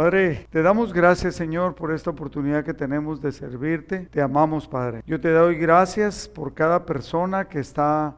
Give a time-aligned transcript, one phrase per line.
[0.00, 4.06] Padre, te damos gracias, Señor, por esta oportunidad que tenemos de servirte.
[4.10, 5.02] Te amamos, Padre.
[5.04, 8.16] Yo te doy gracias por cada persona que está,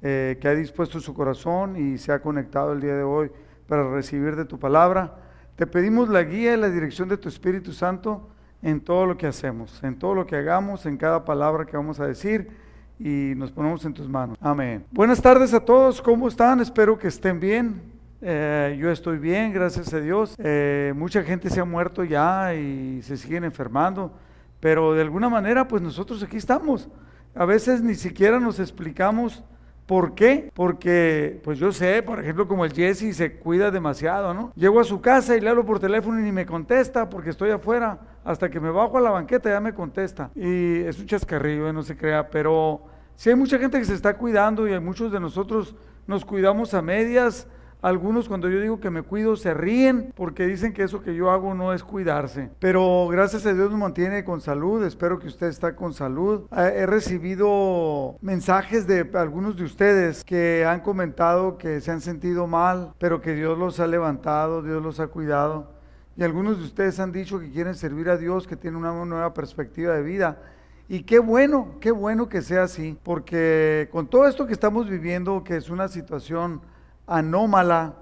[0.00, 3.32] eh, que ha dispuesto su corazón y se ha conectado el día de hoy
[3.66, 5.16] para recibir de tu palabra.
[5.56, 8.28] Te pedimos la guía y la dirección de tu Espíritu Santo
[8.62, 11.98] en todo lo que hacemos, en todo lo que hagamos, en cada palabra que vamos
[11.98, 12.48] a decir
[12.96, 14.38] y nos ponemos en tus manos.
[14.40, 14.84] Amén.
[14.92, 16.60] Buenas tardes a todos, ¿cómo están?
[16.60, 17.93] Espero que estén bien.
[18.26, 20.34] Eh, yo estoy bien, gracias a Dios.
[20.38, 24.12] Eh, mucha gente se ha muerto ya y se siguen enfermando,
[24.60, 26.88] pero de alguna manera pues nosotros aquí estamos.
[27.34, 29.44] A veces ni siquiera nos explicamos
[29.86, 30.50] ¿Por qué?
[30.54, 34.50] Porque, pues yo sé, por ejemplo, como el Jesse se cuida demasiado, ¿no?
[34.56, 37.50] Llego a su casa y le hablo por teléfono y ni me contesta porque estoy
[37.50, 37.98] afuera.
[38.24, 40.30] Hasta que me bajo a la banqueta ya me contesta.
[40.34, 41.72] Y es un chascarrillo, ¿eh?
[41.74, 42.30] no se crea.
[42.30, 42.80] Pero
[43.14, 45.74] sí hay mucha gente que se está cuidando y hay muchos de nosotros
[46.06, 47.46] nos cuidamos a medias
[47.84, 51.30] algunos cuando yo digo que me cuido se ríen porque dicen que eso que yo
[51.30, 52.48] hago no es cuidarse.
[52.58, 54.82] Pero gracias a Dios me mantiene con salud.
[54.84, 56.46] Espero que usted está con salud.
[56.50, 62.94] He recibido mensajes de algunos de ustedes que han comentado que se han sentido mal,
[62.98, 65.74] pero que Dios los ha levantado, Dios los ha cuidado.
[66.16, 69.34] Y algunos de ustedes han dicho que quieren servir a Dios, que tienen una nueva
[69.34, 70.40] perspectiva de vida.
[70.88, 75.44] Y qué bueno, qué bueno que sea así, porque con todo esto que estamos viviendo,
[75.44, 76.62] que es una situación
[77.06, 77.94] anómala,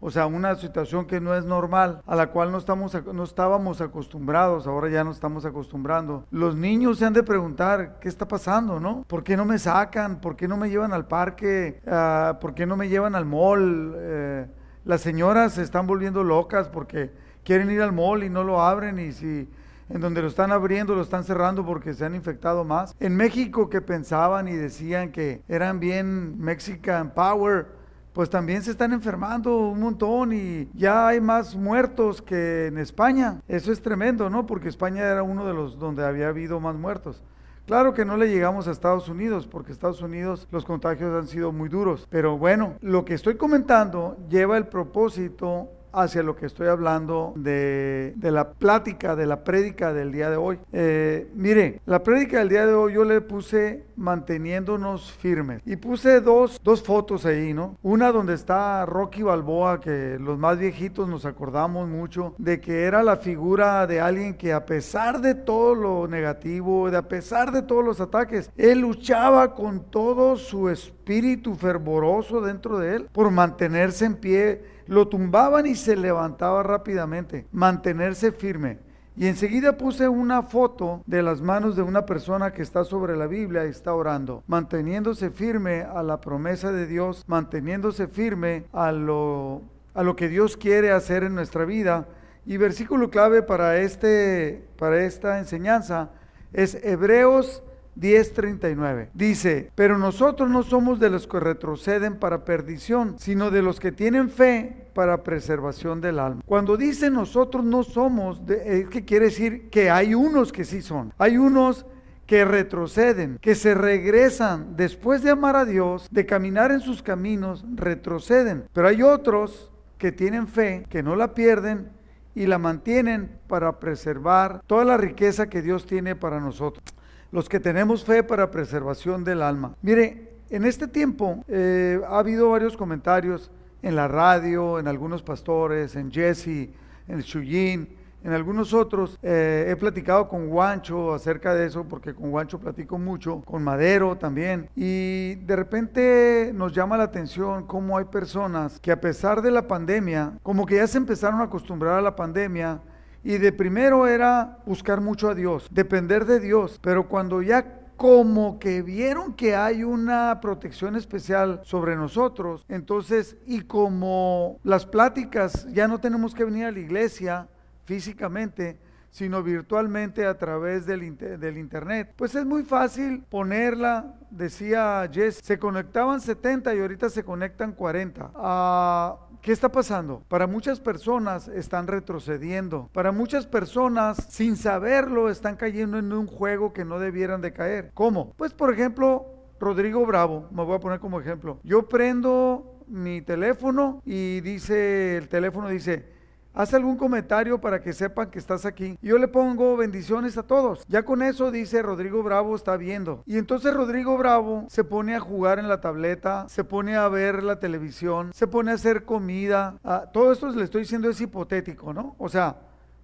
[0.00, 3.80] o sea, una situación que no es normal, a la cual no, estamos, no estábamos
[3.80, 6.24] acostumbrados, ahora ya nos estamos acostumbrando.
[6.30, 9.04] Los niños se han de preguntar, ¿qué está pasando, no?
[9.08, 10.20] ¿Por qué no me sacan?
[10.20, 11.80] ¿Por qué no me llevan al parque?
[11.86, 13.94] Ah, ¿Por qué no me llevan al mall?
[13.96, 14.46] Eh,
[14.84, 17.10] las señoras se están volviendo locas porque
[17.42, 19.48] quieren ir al mall y no lo abren y si
[19.90, 22.94] en donde lo están abriendo, lo están cerrando porque se han infectado más.
[23.00, 27.77] En México que pensaban y decían que eran bien Mexican Power,
[28.18, 33.40] pues también se están enfermando un montón y ya hay más muertos que en España.
[33.46, 34.44] Eso es tremendo, ¿no?
[34.44, 37.22] Porque España era uno de los donde había habido más muertos.
[37.64, 41.52] Claro que no le llegamos a Estados Unidos, porque Estados Unidos los contagios han sido
[41.52, 42.08] muy duros.
[42.10, 48.14] Pero bueno, lo que estoy comentando lleva el propósito hacia lo que estoy hablando de,
[48.20, 50.58] la plática, de la prédica del día de hoy.
[50.72, 56.20] Eh, mire, la prédica del día de hoy yo le puse manteniéndonos firmes y puse
[56.20, 57.76] dos, dos fotos ahí, ¿no?
[57.82, 63.02] Una donde está Rocky Balboa, que los más viejitos nos acordamos mucho de que era
[63.02, 67.62] la figura de alguien que a pesar de todo lo negativo, de a pesar de
[67.62, 74.04] todos los ataques, él luchaba con todo su espíritu fervoroso dentro de él por mantenerse
[74.04, 78.78] en pie lo tumbaban y se levantaba rápidamente, mantenerse firme.
[79.16, 83.26] Y enseguida puse una foto de las manos de una persona que está sobre la
[83.26, 89.62] Biblia y está orando, manteniéndose firme a la promesa de Dios, manteniéndose firme a lo,
[89.94, 92.06] a lo que Dios quiere hacer en nuestra vida.
[92.46, 96.10] Y versículo clave para, este, para esta enseñanza
[96.52, 97.62] es Hebreos
[97.98, 99.08] 10:39.
[99.14, 103.92] Dice, pero nosotros no somos de los que retroceden para perdición, sino de los que
[103.92, 106.42] tienen fe para preservación del alma.
[106.46, 110.82] Cuando dice nosotros no somos, de, es que quiere decir que hay unos que sí
[110.82, 111.12] son.
[111.18, 111.86] Hay unos
[112.26, 117.64] que retroceden, que se regresan después de amar a Dios, de caminar en sus caminos,
[117.74, 118.64] retroceden.
[118.72, 121.88] Pero hay otros que tienen fe, que no la pierden
[122.34, 126.84] y la mantienen para preservar toda la riqueza que Dios tiene para nosotros
[127.30, 129.74] los que tenemos fe para preservación del alma.
[129.82, 133.50] Mire, en este tiempo eh, ha habido varios comentarios
[133.82, 136.70] en la radio, en algunos pastores, en Jesse,
[137.06, 137.88] en Shuyin,
[138.24, 139.18] en algunos otros.
[139.22, 144.16] Eh, he platicado con Guancho acerca de eso, porque con Guancho platico mucho, con Madero
[144.16, 144.68] también.
[144.74, 149.68] Y de repente nos llama la atención cómo hay personas que a pesar de la
[149.68, 152.80] pandemia, como que ya se empezaron a acostumbrar a la pandemia,
[153.24, 156.78] y de primero era buscar mucho a Dios, depender de Dios.
[156.82, 163.62] Pero cuando ya como que vieron que hay una protección especial sobre nosotros, entonces, y
[163.62, 167.48] como las pláticas ya no tenemos que venir a la iglesia
[167.86, 168.78] físicamente,
[169.10, 172.12] sino virtualmente a través del, del, internet.
[172.16, 178.32] Pues es muy fácil ponerla, decía Jess, se conectaban 70 y ahorita se conectan 40.
[178.34, 180.22] Ah, ¿Qué está pasando?
[180.28, 182.90] Para muchas personas están retrocediendo.
[182.92, 187.92] Para muchas personas, sin saberlo, están cayendo en un juego que no debieran de caer.
[187.94, 188.34] ¿Cómo?
[188.36, 189.26] Pues por ejemplo,
[189.60, 191.60] Rodrigo Bravo, me voy a poner como ejemplo.
[191.62, 196.17] Yo prendo mi teléfono y dice, el teléfono dice,
[196.58, 198.98] haz algún comentario para que sepan que estás aquí.
[199.00, 200.84] Yo le pongo bendiciones a todos.
[200.88, 203.22] Ya con eso dice Rodrigo Bravo está viendo.
[203.26, 207.42] Y entonces Rodrigo Bravo se pone a jugar en la tableta, se pone a ver
[207.42, 209.78] la televisión, se pone a hacer comida.
[209.84, 212.16] Ah, todo esto le estoy diciendo es hipotético, ¿no?
[212.18, 212.56] O sea,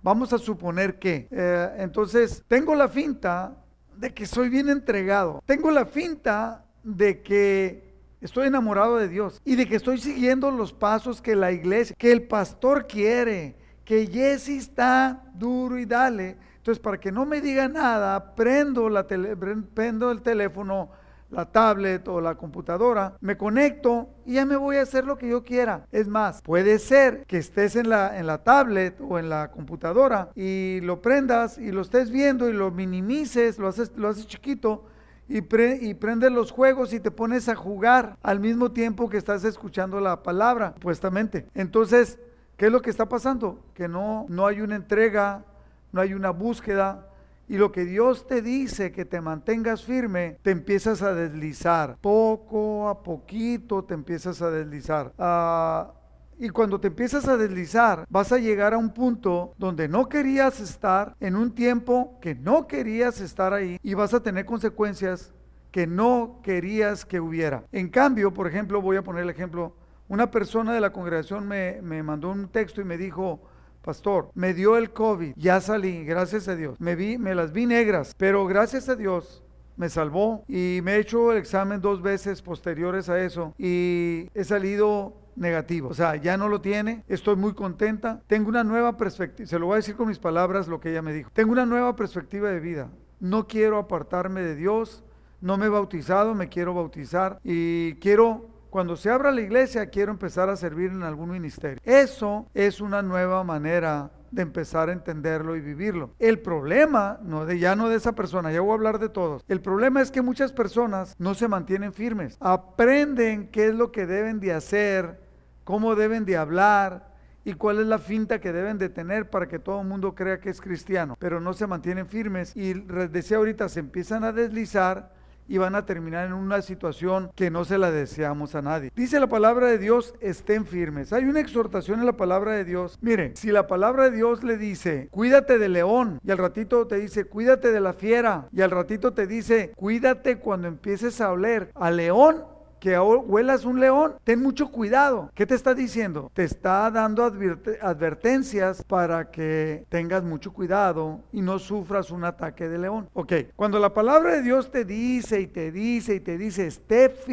[0.04, 3.56] Vamos a suponer que, eh, entonces, tengo la finta
[3.96, 5.42] de que soy bien entregado.
[5.46, 7.93] Tengo la finta de que
[8.24, 12.10] estoy enamorado de Dios y de que estoy siguiendo los pasos que la iglesia, que
[12.10, 16.38] el pastor quiere, que Jesse está duro y dale.
[16.56, 20.90] Entonces, para que no me diga nada, prendo, la prendo el teléfono
[21.34, 25.28] la tablet o la computadora, me conecto y ya me voy a hacer lo que
[25.28, 25.86] yo quiera.
[25.90, 30.30] Es más, puede ser que estés en la, en la tablet o en la computadora
[30.34, 34.84] y lo prendas y lo estés viendo y lo minimices, lo haces, lo haces chiquito
[35.28, 39.44] y, y, prendes los juegos y te pones a jugar al mismo tiempo que estás
[39.44, 41.46] escuchando la palabra, supuestamente.
[41.54, 42.18] Entonces,
[42.56, 43.64] ¿qué es lo que está pasando?
[43.74, 45.44] Que no, no hay una entrega,
[45.92, 47.08] no hay una búsqueda,
[47.48, 51.98] y lo que Dios te dice que te mantengas firme, te empiezas a deslizar.
[52.00, 55.12] Poco a poquito te empiezas a deslizar.
[55.18, 55.92] Ah,
[56.38, 60.60] y cuando te empiezas a deslizar, vas a llegar a un punto donde no querías
[60.60, 65.32] estar, en un tiempo que no querías estar ahí, y vas a tener consecuencias
[65.70, 67.64] que no querías que hubiera.
[67.72, 69.74] En cambio, por ejemplo, voy a poner el ejemplo,
[70.08, 73.40] una persona de la congregación me, me mandó un texto y me dijo,
[73.82, 76.80] pastor, me dio el COVID, ya salí, gracias a Dios.
[76.80, 79.43] Me vi, me las vi negras, pero gracias a Dios
[79.76, 84.44] me salvó y me he hecho el examen dos veces posteriores a eso y he
[84.44, 85.88] salido negativo.
[85.88, 89.66] O sea, ya no lo tiene, estoy muy contenta, tengo una nueva perspectiva, se lo
[89.66, 91.30] voy a decir con mis palabras lo que ella me dijo.
[91.32, 92.90] Tengo una nueva perspectiva de vida.
[93.20, 95.04] No quiero apartarme de Dios,
[95.40, 100.10] no me he bautizado, me quiero bautizar y quiero cuando se abra la iglesia quiero
[100.10, 101.80] empezar a servir en algún ministerio.
[101.84, 106.10] Eso es una nueva manera de empezar a entenderlo y vivirlo.
[106.18, 109.44] El problema, no de, ya no de esa persona, ya voy a hablar de todos.
[109.48, 112.36] El problema es que muchas personas no se mantienen firmes.
[112.40, 115.20] Aprenden qué es lo que deben de hacer,
[115.64, 117.14] cómo deben de hablar,
[117.44, 120.40] y cuál es la finta que deben de tener para que todo el mundo crea
[120.40, 125.12] que es cristiano, pero no se mantienen firmes y decía ahorita se empiezan a deslizar
[125.48, 128.92] y van a terminar en una situación que no se la deseamos a nadie.
[128.94, 131.12] Dice la palabra de Dios, estén firmes.
[131.12, 132.98] Hay una exhortación en la palabra de Dios.
[133.00, 136.96] Mire, si la palabra de Dios le dice, cuídate del león, y al ratito te
[136.96, 141.70] dice, cuídate de la fiera, y al ratito te dice, cuídate cuando empieces a oler
[141.74, 142.44] al león,
[142.84, 145.30] que huelas un león, ten mucho cuidado.
[145.34, 146.30] ¿Qué te está diciendo?
[146.34, 152.76] Te está dando advertencias para que tengas mucho cuidado y no sufras un ataque de
[152.76, 153.08] león.
[153.14, 156.68] Ok, cuando la palabra de Dios te dice y te dice y te dice,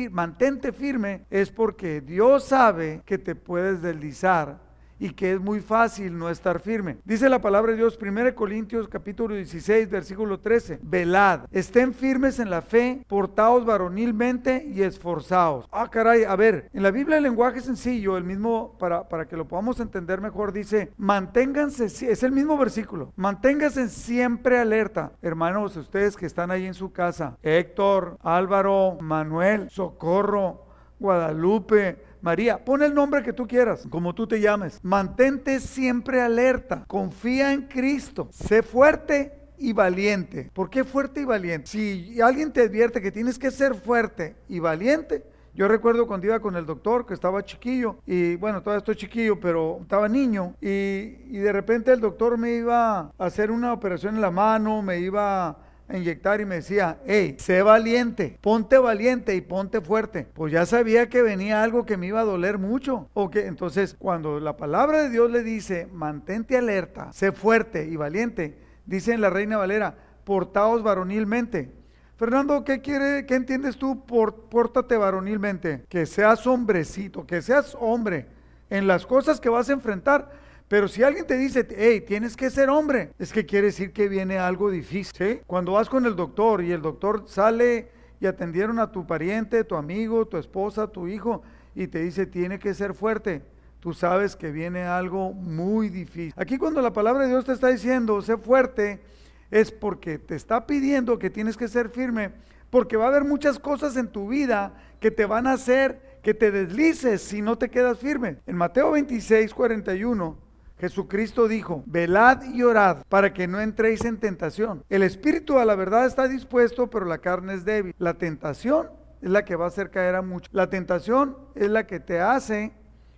[0.09, 4.70] mantente firme, es porque Dios sabe que te puedes deslizar
[5.01, 7.00] y que es muy fácil no estar firme.
[7.03, 12.51] Dice la palabra de Dios, 1 Corintios capítulo 16, versículo 13, velad, estén firmes en
[12.51, 15.68] la fe, portaos varonilmente y esforzaos.
[15.71, 19.36] Ah, caray, a ver, en la Biblia el lenguaje sencillo, el mismo, para, para que
[19.36, 25.13] lo podamos entender mejor, dice, manténganse, es el mismo versículo, manténganse siempre alerta.
[25.24, 30.68] Hermanos, ustedes que están ahí en su casa, Héctor, Álvaro, Manuel, Socorro,
[31.00, 34.79] Guadalupe, María, pon el nombre que tú quieras, como tú te llames.
[34.83, 40.50] Mantente siempre alerta, confía en Cristo, sé fuerte y valiente.
[40.53, 41.68] ¿Por qué fuerte y valiente?
[41.68, 45.23] Si alguien te advierte que tienes que ser fuerte y valiente,
[45.53, 49.39] yo recuerdo cuando iba con el doctor, que estaba chiquillo, y bueno, todavía estoy chiquillo,
[49.39, 54.15] pero estaba niño, y, y de repente el doctor me iba a hacer una operación
[54.15, 55.57] en la mano, me iba
[55.98, 60.28] inyectar y me decía, hey, sé valiente, ponte valiente y ponte fuerte.
[60.33, 63.10] Pues ya sabía que venía algo que me iba a doler mucho.
[63.14, 68.57] O entonces cuando la palabra de Dios le dice, mantente alerta, sé fuerte y valiente,
[68.86, 71.71] dice la Reina Valera, portaos varonilmente.
[72.16, 75.86] Fernando, ¿qué quiere, qué entiendes tú por pórtate varonilmente?
[75.90, 78.28] Que seas hombrecito, que seas hombre
[78.69, 80.31] en las cosas que vas a enfrentar
[80.71, 84.07] pero si alguien te dice, hey, tienes que ser hombre, es que quiere decir que
[84.07, 85.42] viene algo difícil.
[85.45, 87.90] Cuando vas con el doctor y el doctor sale
[88.21, 91.42] y atendieron a tu pariente, tu amigo, tu esposa, tu hijo,
[91.75, 93.42] y te dice, tiene que ser fuerte,
[93.81, 96.33] tú sabes que viene algo muy difícil.
[96.37, 99.01] Aquí cuando la palabra de Dios te está diciendo, sé fuerte,
[99.49, 102.31] es porque te está pidiendo que tienes que ser firme,
[102.69, 106.33] porque va a haber muchas cosas en tu vida que te van a hacer que
[106.33, 108.37] te deslices si no te quedas firme.
[108.47, 110.50] En Mateo 26, 41
[110.81, 114.83] Jesucristo dijo, velad y orad para que no entréis en tentación.
[114.90, 117.94] El espíritu a la verdad está dispuesto, pero la carne es débil.
[118.00, 118.90] La tentación
[119.21, 120.52] es la que va a hacer caer a muchos.
[120.52, 122.71] La tentación es la que te hace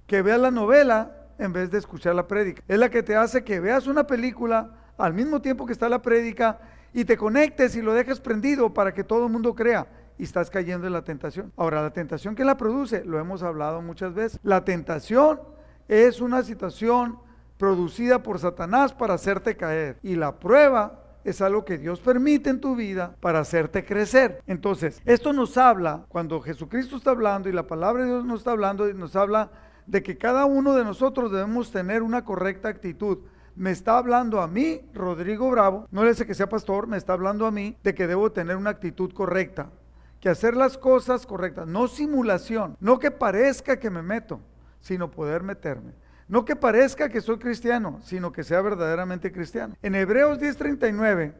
[0.08, 2.62] que veas la novela en vez de escuchar la prédica.
[2.68, 6.02] Es la que te hace que veas una película al mismo tiempo que está la
[6.02, 6.60] prédica
[6.92, 10.50] y te conectes y lo dejes prendido para que todo el mundo crea y estás
[10.50, 11.54] cayendo en la tentación.
[11.56, 15.40] Ahora, la tentación que la produce, lo hemos hablado muchas veces, la tentación
[15.88, 17.20] es una situación
[17.64, 19.98] producida por Satanás para hacerte caer.
[20.04, 24.42] Y la prueba es algo que Dios permite en tu vida para hacerte crecer.
[24.48, 28.52] Entonces, esto nos habla, cuando Jesucristo está hablando y la palabra de Dios nos está
[28.52, 29.50] hablando, nos habla
[29.86, 33.20] de que cada uno de nosotros debemos tener una correcta actitud.
[33.56, 37.14] Me está hablando a mí, Rodrigo Bravo, no le dice que sea pastor, me está
[37.14, 39.70] hablando a mí de que debo tener una actitud correcta,
[40.20, 44.42] que hacer las cosas correctas, no simulación, no que parezca que me meto,
[44.82, 46.03] sino poder meterme.
[46.28, 49.76] No que parezca que soy cristiano, sino que sea verdaderamente cristiano.
[49.82, 51.34] En Hebreos 10:39,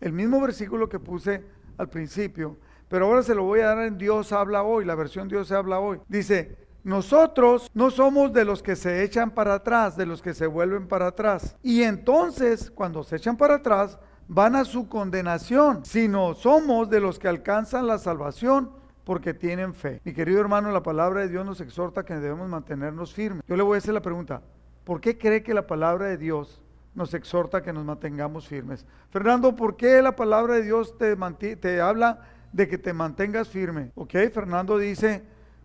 [0.00, 1.44] el mismo versículo que puse
[1.76, 2.56] al principio,
[2.88, 5.78] pero ahora se lo voy a dar en Dios habla hoy, la versión Dios habla
[5.78, 6.00] hoy.
[6.08, 10.46] Dice, nosotros no somos de los que se echan para atrás, de los que se
[10.46, 11.56] vuelven para atrás.
[11.62, 17.18] Y entonces, cuando se echan para atrás, van a su condenación, sino somos de los
[17.18, 20.00] que alcanzan la salvación porque tienen fe.
[20.04, 23.42] Mi querido hermano, la palabra de Dios nos exhorta que debemos mantenernos firmes.
[23.46, 24.42] Yo le voy a hacer la pregunta,
[24.84, 26.60] ¿por qué cree que la palabra de Dios
[26.94, 28.86] nos exhorta que nos mantengamos firmes?
[29.10, 32.20] Fernando, ¿por qué la palabra de Dios te, habla
[32.52, 33.92] de que te mantengas firme?
[33.94, 35.22] Ok, Fernando dice,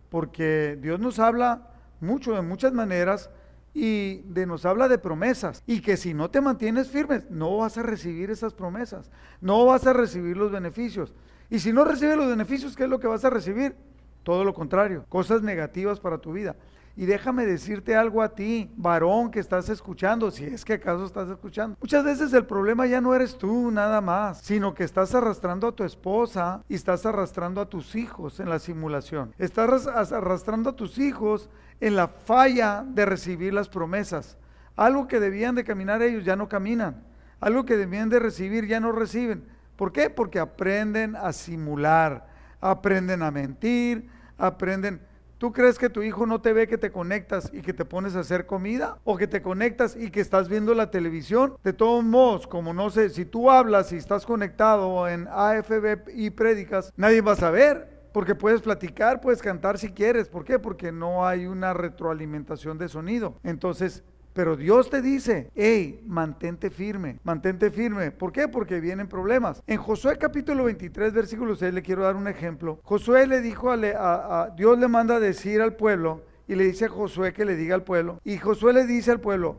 [0.08, 3.30] porque Dios nos habla mucho, de muchas maneras,
[3.78, 7.76] y de, nos habla de promesas y que si no te mantienes firmes no vas
[7.76, 9.10] a recibir esas promesas,
[9.42, 11.12] no vas a recibir los beneficios.
[11.50, 13.76] Y si no recibes los beneficios, ¿qué es lo que vas a recibir?
[14.22, 16.56] Todo lo contrario, cosas negativas para tu vida.
[16.98, 21.28] Y déjame decirte algo a ti, varón que estás escuchando, si es que acaso estás
[21.28, 21.76] escuchando.
[21.78, 25.72] Muchas veces el problema ya no eres tú nada más, sino que estás arrastrando a
[25.72, 29.34] tu esposa y estás arrastrando a tus hijos en la simulación.
[29.36, 31.50] Estás arrastrando a tus hijos
[31.80, 34.38] en la falla de recibir las promesas.
[34.74, 37.04] Algo que debían de caminar ellos ya no caminan.
[37.40, 39.44] Algo que debían de recibir ya no reciben.
[39.76, 40.10] ¿Por qué?
[40.10, 42.26] Porque aprenden a simular,
[42.60, 45.00] aprenden a mentir, aprenden...
[45.38, 48.16] ¿Tú crees que tu hijo no te ve que te conectas y que te pones
[48.16, 48.96] a hacer comida?
[49.04, 51.58] ¿O que te conectas y que estás viendo la televisión?
[51.62, 56.30] De todos modos, como no sé, si tú hablas y estás conectado en AFB y
[56.30, 58.08] prédicas, nadie va a saber.
[58.14, 60.30] Porque puedes platicar, puedes cantar si quieres.
[60.30, 60.58] ¿Por qué?
[60.58, 63.38] Porque no hay una retroalimentación de sonido.
[63.42, 64.04] Entonces,
[64.36, 68.10] pero Dios te dice, hey, mantente firme, mantente firme.
[68.10, 68.48] ¿Por qué?
[68.48, 69.62] Porque vienen problemas.
[69.66, 72.78] En Josué capítulo 23, versículo 6, le quiero dar un ejemplo.
[72.82, 77.32] Josué le dijo a, Dios le manda decir al pueblo, y le dice a Josué
[77.32, 78.20] que le diga al pueblo.
[78.24, 79.56] Y Josué le dice al pueblo,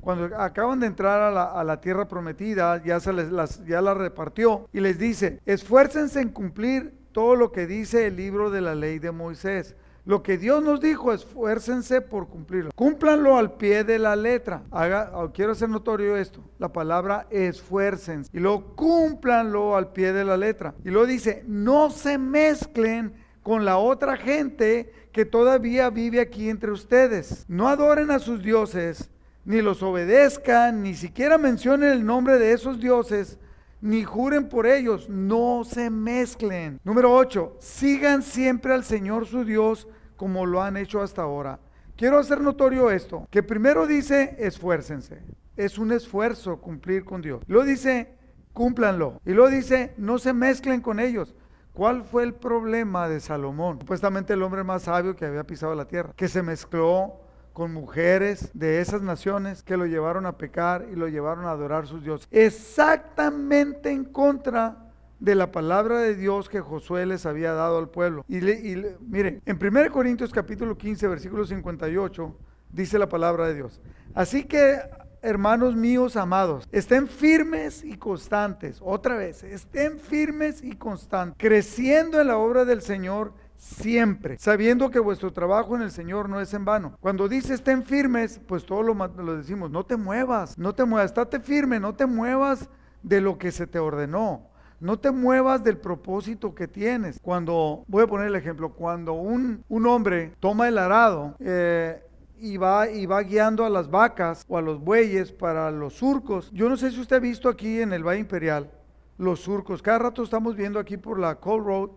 [0.00, 4.68] cuando acaban de entrar a la, tierra prometida, ya, se les, las, ya la repartió,
[4.72, 9.00] y les dice, esfuércense en cumplir todo lo que dice el libro de la ley
[9.00, 12.70] de Moisés lo que Dios nos dijo, esfuércense por cumplirlo.
[12.74, 14.62] Cúmplanlo al pie de la letra.
[14.70, 18.30] Haga, oh, quiero hacer notorio esto, la palabra esfuércense.
[18.32, 20.74] Y luego cúmplanlo al pie de la letra.
[20.84, 26.70] Y luego dice, no se mezclen con la otra gente que todavía vive aquí entre
[26.70, 27.44] ustedes.
[27.48, 29.10] No adoren a sus dioses,
[29.44, 33.38] ni los obedezcan, ni siquiera mencionen el nombre de esos dioses
[33.80, 36.80] ni juren por ellos, no se mezclen.
[36.84, 41.58] Número 8, sigan siempre al Señor su Dios como lo han hecho hasta ahora.
[41.96, 45.22] Quiero hacer notorio esto, que primero dice esfuércense.
[45.56, 47.42] Es un esfuerzo cumplir con Dios.
[47.46, 48.14] Luego dice
[48.52, 49.20] cúmplanlo.
[49.24, 51.34] Y luego dice no se mezclen con ellos.
[51.72, 53.78] ¿Cuál fue el problema de Salomón?
[53.80, 57.20] Supuestamente el hombre más sabio que había pisado la tierra, que se mezcló
[57.52, 61.86] con mujeres de esas naciones que lo llevaron a pecar y lo llevaron a adorar
[61.86, 62.28] sus dioses.
[62.30, 68.24] Exactamente en contra de la palabra de Dios que Josué les había dado al pueblo.
[68.28, 72.36] Y, miren, en 1 Corintios capítulo 15, versículo 58,
[72.70, 73.80] dice la palabra de Dios.
[74.14, 74.78] Así que,
[75.20, 78.78] hermanos míos amados, estén firmes y constantes.
[78.80, 84.98] Otra vez, estén firmes y constantes, creciendo en la obra del Señor siempre, sabiendo que
[84.98, 86.96] vuestro trabajo en el Señor no es en vano.
[87.00, 91.10] Cuando dice estén firmes, pues todo lo, lo decimos, no te muevas, no te muevas,
[91.10, 92.68] estate firme, no te muevas
[93.02, 94.48] de lo que se te ordenó.
[94.80, 97.20] No te muevas del propósito que tienes.
[97.20, 102.02] Cuando, voy a poner el ejemplo, cuando un, un hombre toma el arado eh,
[102.38, 106.50] y va, y va guiando a las vacas o a los bueyes para los surcos.
[106.52, 108.70] Yo no sé si usted ha visto aquí en el Valle Imperial
[109.18, 109.82] los surcos.
[109.82, 111.90] Cada rato estamos viendo aquí por la Cold Road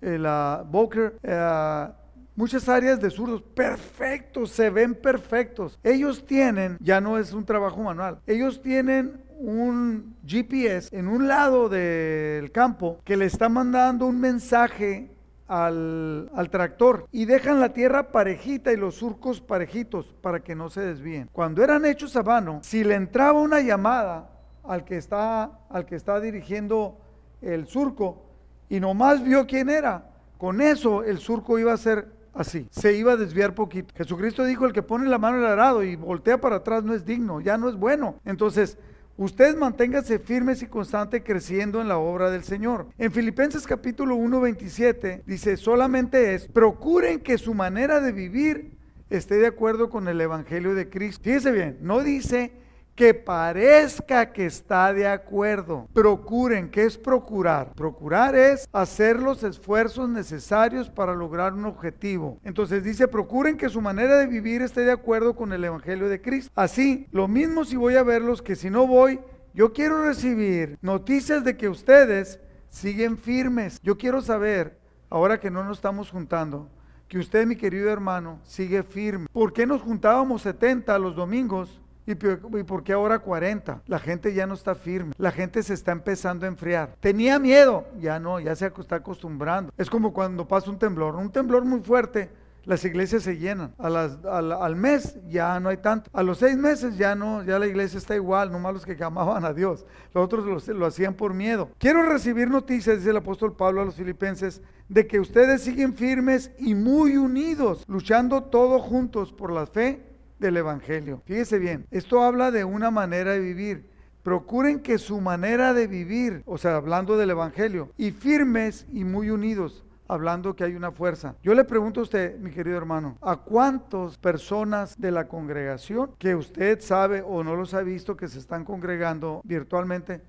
[0.00, 1.88] eh, la Boker, eh,
[2.34, 5.78] muchas áreas de zurdos, perfectos, se ven perfectos.
[5.82, 11.68] Ellos tienen, ya no es un trabajo manual, ellos tienen un GPS en un lado
[11.68, 15.10] del campo que le está mandando un mensaje
[15.46, 20.70] al, al, tractor y dejan la tierra parejita y los surcos parejitos para que no
[20.70, 21.28] se desvíen.
[21.32, 24.30] Cuando eran hechos a mano, si le entraba una llamada
[24.64, 26.98] al que está, al que está dirigiendo
[27.40, 28.25] el surco,
[28.68, 30.10] y nomás vio quién era.
[30.38, 33.94] Con eso el surco iba a ser así, se iba a desviar poquito.
[33.96, 36.94] Jesucristo dijo, el que pone la mano en el arado y voltea para atrás no
[36.94, 38.16] es digno, ya no es bueno.
[38.24, 38.78] Entonces,
[39.18, 42.88] Ustedes manténganse firmes y constantes creciendo en la obra del Señor.
[42.98, 48.76] En Filipenses capítulo 1, 27 dice, solamente es, procuren que su manera de vivir
[49.08, 51.24] esté de acuerdo con el Evangelio de Cristo.
[51.24, 52.52] Fíjense bien, no dice
[52.96, 55.86] que parezca que está de acuerdo.
[55.92, 57.74] Procuren, ¿qué es procurar?
[57.74, 62.40] Procurar es hacer los esfuerzos necesarios para lograr un objetivo.
[62.42, 66.22] Entonces dice, procuren que su manera de vivir esté de acuerdo con el Evangelio de
[66.22, 66.50] Cristo.
[66.56, 69.20] Así, lo mismo si voy a verlos que si no voy,
[69.52, 73.78] yo quiero recibir noticias de que ustedes siguen firmes.
[73.82, 74.78] Yo quiero saber,
[75.10, 76.70] ahora que no nos estamos juntando,
[77.08, 79.26] que usted, mi querido hermano, sigue firme.
[79.32, 81.82] ¿Por qué nos juntábamos 70 los domingos?
[82.06, 83.82] ¿Y por qué ahora 40?
[83.86, 85.12] La gente ya no está firme.
[85.18, 86.96] La gente se está empezando a enfriar.
[87.00, 87.84] Tenía miedo.
[87.98, 89.72] Ya no, ya se está acostumbrando.
[89.76, 91.16] Es como cuando pasa un temblor.
[91.16, 92.30] Un temblor muy fuerte.
[92.64, 93.74] Las iglesias se llenan.
[93.78, 96.10] A las, al, mes ya no hay tanto.
[96.12, 99.44] A los seis meses ya no, ya la iglesia está igual, nomás los que amaban
[99.44, 99.86] a Dios.
[100.12, 101.70] Los otros lo, lo hacían por miedo.
[101.78, 106.50] Quiero recibir noticias, dice el apóstol Pablo a los filipenses, de que ustedes siguen firmes
[106.58, 110.05] y muy unidos, luchando todos juntos por la fe
[110.38, 111.22] del Evangelio.
[111.24, 113.90] Fíjese bien, esto habla de una manera de vivir.
[114.22, 119.30] Procuren que su manera de vivir, o sea, hablando del Evangelio, y firmes y muy
[119.30, 121.36] unidos, hablando que hay una fuerza.
[121.42, 126.34] Yo le pregunto a usted, mi querido hermano, ¿a cuántas personas de la congregación que
[126.34, 130.22] usted sabe o no los ha visto que se están congregando virtualmente,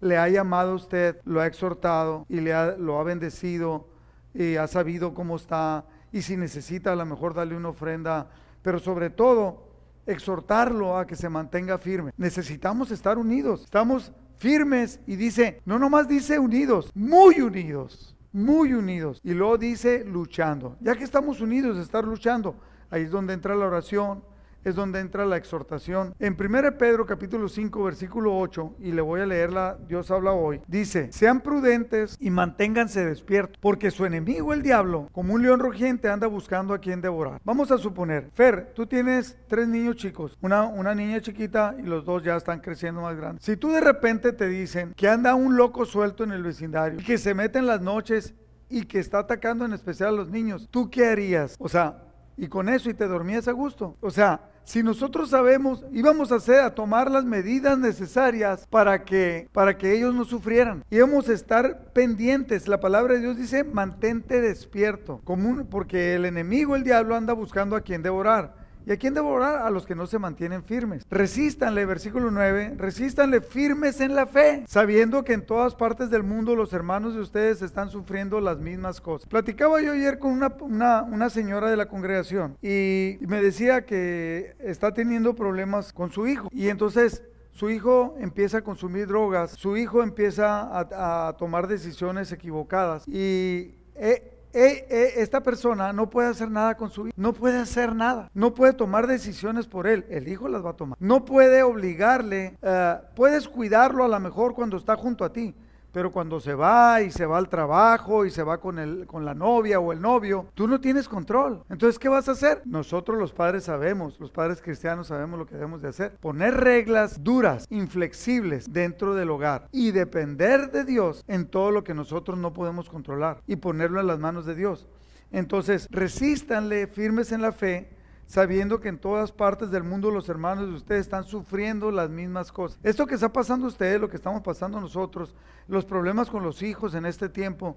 [0.00, 3.88] le ha llamado a usted, lo ha exhortado y le ha, lo ha bendecido
[4.34, 8.28] y ha sabido cómo está y si necesita a lo mejor darle una ofrenda
[8.64, 9.68] pero sobre todo
[10.06, 12.12] exhortarlo a que se mantenga firme.
[12.16, 19.20] Necesitamos estar unidos, estamos firmes y dice, no nomás dice unidos, muy unidos, muy unidos.
[19.22, 20.78] Y luego dice luchando.
[20.80, 22.56] Ya que estamos unidos, estar luchando,
[22.90, 24.24] ahí es donde entra la oración,
[24.64, 26.14] es donde entra la exhortación.
[26.18, 30.60] En 1 Pedro capítulo 5 versículo 8, y le voy a leerla, Dios habla hoy,
[30.66, 36.08] dice, sean prudentes y manténganse despiertos, porque su enemigo el diablo, como un león rugiente,
[36.08, 37.40] anda buscando a quien devorar.
[37.44, 42.04] Vamos a suponer, Fer, tú tienes tres niños chicos, una, una niña chiquita y los
[42.04, 43.44] dos ya están creciendo más grandes.
[43.44, 47.04] Si tú de repente te dicen que anda un loco suelto en el vecindario y
[47.04, 48.34] que se mete en las noches
[48.68, 51.56] y que está atacando en especial a los niños, ¿tú qué harías?
[51.58, 52.02] O sea,
[52.36, 53.96] y con eso y te dormías a gusto.
[54.00, 59.78] O sea, si nosotros sabemos, íbamos a a tomar las medidas necesarias para que, para
[59.78, 60.84] que ellos no sufrieran.
[60.90, 62.68] Íbamos a estar pendientes.
[62.68, 67.76] La palabra de Dios dice, mantente despierto, común, porque el enemigo, el diablo, anda buscando
[67.76, 68.63] a quien devorar.
[68.86, 69.62] ¿Y a quién devorar?
[69.62, 71.06] A los que no se mantienen firmes.
[71.10, 76.54] Resístanle, versículo 9, resístanle firmes en la fe, sabiendo que en todas partes del mundo
[76.54, 79.28] los hermanos de ustedes están sufriendo las mismas cosas.
[79.28, 84.92] Platicaba yo ayer con una, una, señora de la congregación y me decía que está
[84.92, 86.48] teniendo problemas con su hijo.
[86.52, 92.32] Y entonces su hijo empieza a consumir drogas, su hijo empieza a, a tomar decisiones
[92.32, 93.76] equivocadas y...
[93.96, 97.94] Eh, eh, eh, esta persona no puede hacer nada con su hijo, no puede hacer
[97.94, 101.62] nada, no puede tomar decisiones por él, el hijo las va a tomar, no puede
[101.64, 105.54] obligarle, eh, puedes cuidarlo a lo mejor cuando está junto a ti,
[105.94, 109.24] pero cuando se va y se va al trabajo y se va con, el, con
[109.24, 111.62] la novia o el novio, tú no tienes control.
[111.70, 112.62] Entonces, ¿qué vas a hacer?
[112.64, 116.16] Nosotros los padres sabemos, los padres cristianos sabemos lo que debemos de hacer.
[116.16, 121.94] Poner reglas duras, inflexibles dentro del hogar y depender de Dios en todo lo que
[121.94, 124.88] nosotros no podemos controlar y ponerlo en las manos de Dios.
[125.30, 127.93] Entonces, resístanle firmes en la fe
[128.26, 132.52] sabiendo que en todas partes del mundo los hermanos de ustedes están sufriendo las mismas
[132.52, 132.78] cosas.
[132.82, 135.34] Esto que está pasando ustedes, lo que estamos pasando nosotros,
[135.68, 137.76] los problemas con los hijos en este tiempo,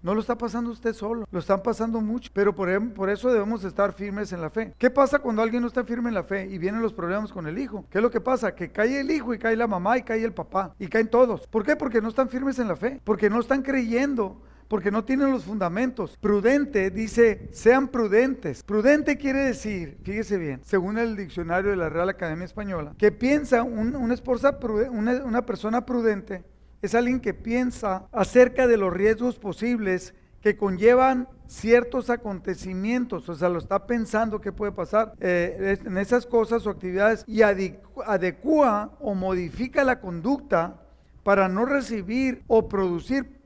[0.00, 3.32] no lo está pasando usted solo, lo están pasando mucho, pero por, em, por, eso
[3.32, 4.72] debemos estar firmes en la fe.
[4.78, 7.48] ¿Qué pasa cuando alguien no está firme en la fe y vienen los problemas con
[7.48, 7.84] el hijo?
[7.90, 8.54] ¿Qué es lo que pasa?
[8.54, 11.48] Que cae el hijo y cae la mamá y cae el papá y caen todos.
[11.48, 11.74] ¿Por qué?
[11.74, 15.44] Porque no están firmes en la fe, porque no están creyendo porque no tienen los
[15.44, 16.16] fundamentos.
[16.20, 18.62] Prudente dice, sean prudentes.
[18.62, 23.62] Prudente quiere decir, fíjese bien, según el diccionario de la Real Academia Española, que piensa
[23.62, 26.44] una, persona prudente
[26.82, 33.48] es alguien que piensa acerca de los riesgos posibles que conllevan ciertos acontecimientos, o sea,
[33.48, 39.14] lo está pensando qué puede pasar eh, en esas cosas o actividades y adecua o
[39.14, 40.87] modifica la conducta
[41.28, 43.42] para no recibir o producir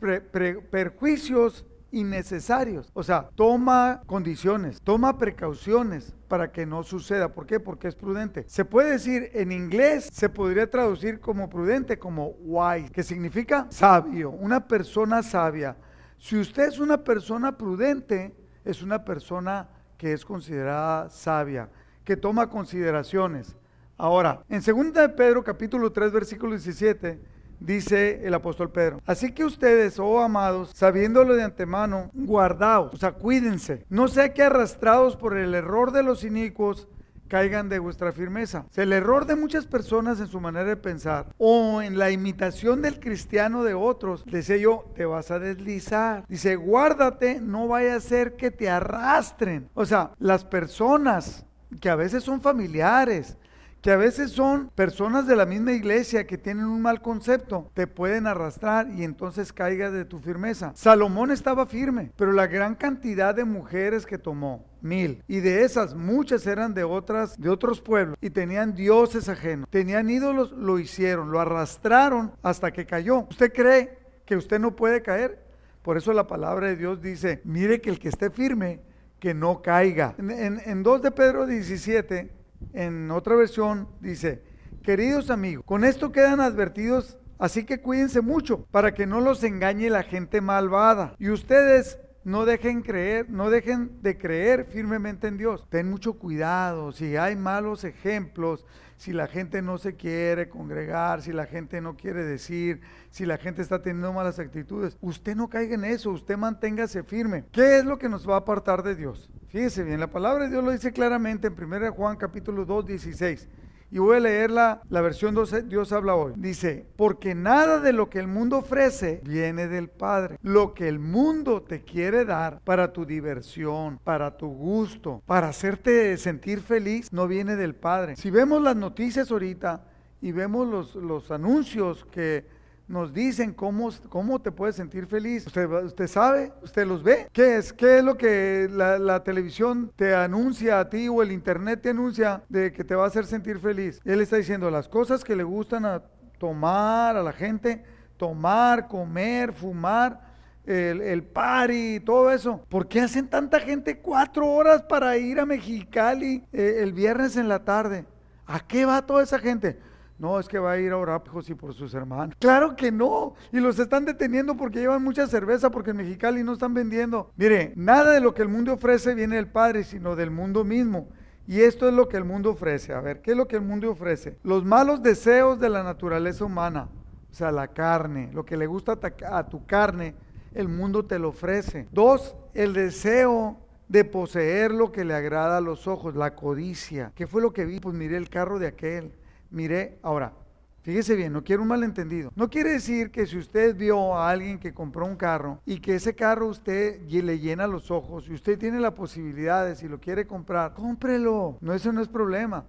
[0.70, 2.88] perjuicios innecesarios.
[2.94, 7.32] O sea, toma condiciones, toma precauciones para que no suceda.
[7.32, 7.58] ¿Por qué?
[7.58, 8.44] Porque es prudente.
[8.46, 14.30] Se puede decir en inglés, se podría traducir como prudente, como wise, que significa sabio,
[14.30, 15.76] una persona sabia.
[16.18, 18.32] Si usted es una persona prudente,
[18.64, 19.68] es una persona
[19.98, 21.68] que es considerada sabia,
[22.04, 23.56] que toma consideraciones.
[23.96, 27.32] Ahora, en 2 de Pedro capítulo 3 versículo 17
[27.64, 29.00] dice el apóstol Pedro.
[29.06, 33.84] Así que ustedes, oh amados, sabiéndolo de antemano, guardaos, o sea, cuídense.
[33.88, 36.88] No sea que arrastrados por el error de los inicuos
[37.32, 38.66] caigan de vuestra firmeza.
[38.76, 43.00] el error de muchas personas en su manera de pensar o en la imitación del
[43.00, 46.26] cristiano de otros, decía yo, te vas a deslizar.
[46.28, 49.70] Dice, guárdate, no vaya a ser que te arrastren.
[49.72, 51.46] O sea, las personas
[51.80, 53.38] que a veces son familiares,
[53.82, 57.88] que a veces son personas de la misma iglesia que tienen un mal concepto, te
[57.88, 60.72] pueden arrastrar y entonces caiga de tu firmeza.
[60.76, 65.96] Salomón estaba firme, pero la gran cantidad de mujeres que tomó, mil, y de esas
[65.96, 71.32] muchas eran de otras, de otros pueblos y tenían dioses ajenos, tenían ídolos, lo hicieron,
[71.32, 73.26] lo arrastraron hasta que cayó.
[73.30, 75.42] ¿Usted cree que usted no puede caer?
[75.82, 78.80] Por eso la palabra de Dios dice, mire que el que esté firme,
[79.18, 80.14] que no caiga.
[80.18, 82.41] En, en 2 de Pedro 17
[82.72, 84.42] en otra versión dice,
[84.82, 89.90] queridos amigos, con esto quedan advertidos, así que cuídense mucho para que no los engañe
[89.90, 91.14] la gente malvada.
[91.18, 95.66] Y ustedes no dejen creer, no dejen de creer firmemente en Dios.
[95.68, 98.64] Ten mucho cuidado, si hay malos ejemplos,
[99.02, 103.36] si la gente no se quiere congregar, si la gente no quiere decir, si la
[103.36, 107.44] gente está teniendo malas actitudes, usted no caiga en eso, usted manténgase firme.
[107.50, 109.28] ¿Qué es lo que nos va a apartar de Dios?
[109.48, 113.48] Fíjese bien, la palabra de Dios lo dice claramente en 1 Juan capítulo 2, 16.
[113.92, 116.32] Y voy a leer la, versión 12, Dios habla hoy.
[116.36, 120.38] Dice, porque nada de lo que el mundo ofrece viene del Padre.
[120.40, 126.16] Lo que el mundo te quiere dar para tu diversión, para tu gusto, para hacerte
[126.16, 128.16] sentir feliz, no viene del Padre.
[128.16, 129.84] Si vemos las noticias ahorita
[130.22, 132.46] y vemos los, los anuncios que
[132.88, 135.46] nos dicen cómo, cómo te puedes sentir feliz.
[135.46, 136.52] ¿Usted, ¿Usted sabe?
[136.62, 137.28] ¿Usted los ve?
[137.32, 137.72] ¿Qué es?
[137.72, 142.42] ¿Qué es lo que la, televisión te anuncia a ti o el internet te anuncia
[142.48, 144.00] de que te va a hacer sentir feliz?
[144.04, 146.02] Él está diciendo las cosas que le gustan a
[146.38, 147.84] tomar a la gente,
[148.16, 150.32] tomar, comer, fumar.
[150.64, 152.64] El, el party, todo eso.
[152.68, 157.48] ¿Por qué hacen tanta gente cuatro horas para ir a Mexicali eh, el viernes en
[157.48, 158.04] la tarde?
[158.46, 159.76] ¿A qué va toda esa gente?
[160.22, 162.36] No, es que va a ir a orar hijos y por sus hermanos.
[162.38, 163.34] Claro que no.
[163.50, 167.32] Y los están deteniendo porque llevan mucha cerveza, porque en Mexicali no están vendiendo.
[167.36, 171.08] Mire, nada de lo que el mundo ofrece viene del Padre, sino del mundo mismo.
[171.48, 172.92] Y esto es lo que el mundo ofrece.
[172.92, 174.38] A ver, ¿qué es lo que el mundo ofrece?
[174.44, 176.88] Los malos deseos de la naturaleza humana.
[177.28, 178.30] O sea, la carne.
[178.32, 180.14] Lo que le gusta a tu carne,
[180.54, 181.88] el mundo te lo ofrece.
[181.90, 183.58] Dos, el deseo
[183.88, 187.10] de poseer lo que le agrada a los ojos, la codicia.
[187.16, 187.80] ¿Qué fue lo que vi?
[187.80, 189.14] Pues miré el carro de aquel
[189.52, 190.32] Mire, ahora,
[190.80, 192.32] fíjese bien, no quiero un malentendido.
[192.34, 195.94] No quiere decir que si usted vio a alguien que compró un carro y que
[195.94, 200.00] ese carro usted le llena los ojos y usted tiene la posibilidad de si lo
[200.00, 201.58] quiere comprar, cómprelo.
[201.60, 202.64] No, eso no es problema.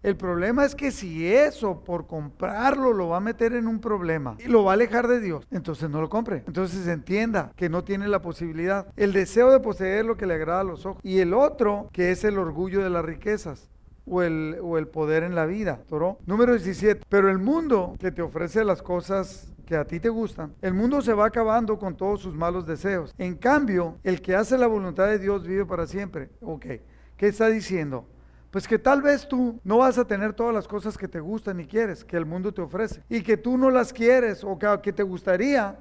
[0.00, 4.36] El problema es que si eso por comprarlo lo va a meter en un problema
[4.38, 6.44] y lo va a alejar de Dios, entonces no lo compre.
[6.46, 8.86] Entonces entienda que no tiene la posibilidad.
[8.94, 11.00] El deseo de poseer lo que le agrada a los ojos.
[11.02, 13.68] Y el otro, que es el orgullo de las riquezas
[14.10, 15.80] o el, o el poder en la vida.
[15.88, 16.18] ¿toro?
[16.26, 17.04] Número 17.
[17.08, 21.02] Pero el mundo que te ofrece las cosas que a ti te gustan, el mundo
[21.02, 23.14] se va acabando con todos sus malos deseos.
[23.18, 26.30] En cambio, el que hace la voluntad de Dios vive para siempre.
[26.40, 26.66] Ok,
[27.16, 28.06] ¿qué está diciendo?
[28.50, 31.60] Pues que tal vez tú no vas a tener todas las cosas que te gustan
[31.60, 34.66] y quieres, que el mundo te ofrece, y que tú no las quieres o que,
[34.82, 35.78] que te gustaría,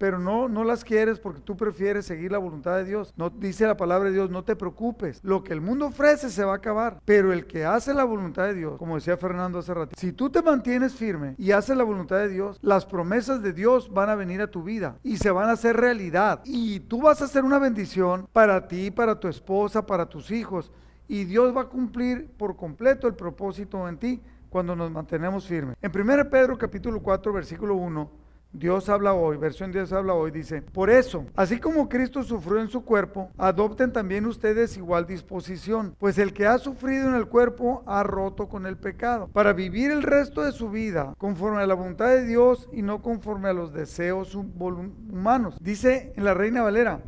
[0.00, 3.12] pero no, no las quieres porque tú prefieres seguir la voluntad de Dios.
[3.18, 5.20] No dice la palabra de Dios, no te preocupes.
[5.22, 8.46] Lo que el mundo ofrece se va a acabar, pero el que hace la voluntad
[8.46, 11.84] de Dios, como decía Fernando hace rato, si tú te mantienes firme y haces la
[11.84, 15.30] voluntad de Dios, las promesas de Dios van a venir a tu vida y se
[15.30, 16.40] van a hacer realidad.
[16.46, 20.72] Y tú vas a ser una bendición para ti, para tu esposa, para tus hijos.
[21.08, 25.76] Y Dios va a cumplir por completo el propósito en ti cuando nos mantenemos firmes.
[25.82, 30.60] En 1 Pedro capítulo 4 versículo 1 Dios habla hoy, versión Dios habla hoy, dice,
[30.60, 36.18] por eso, así como Cristo sufrió en su cuerpo, adopten también ustedes igual disposición, pues
[36.18, 40.02] el que ha sufrido en el cuerpo ha roto con el pecado, para vivir el
[40.02, 43.72] resto de su vida conforme a la voluntad de Dios y no conforme a los
[43.72, 45.56] deseos humanos.
[45.60, 47.00] Dice en la Reina Valera,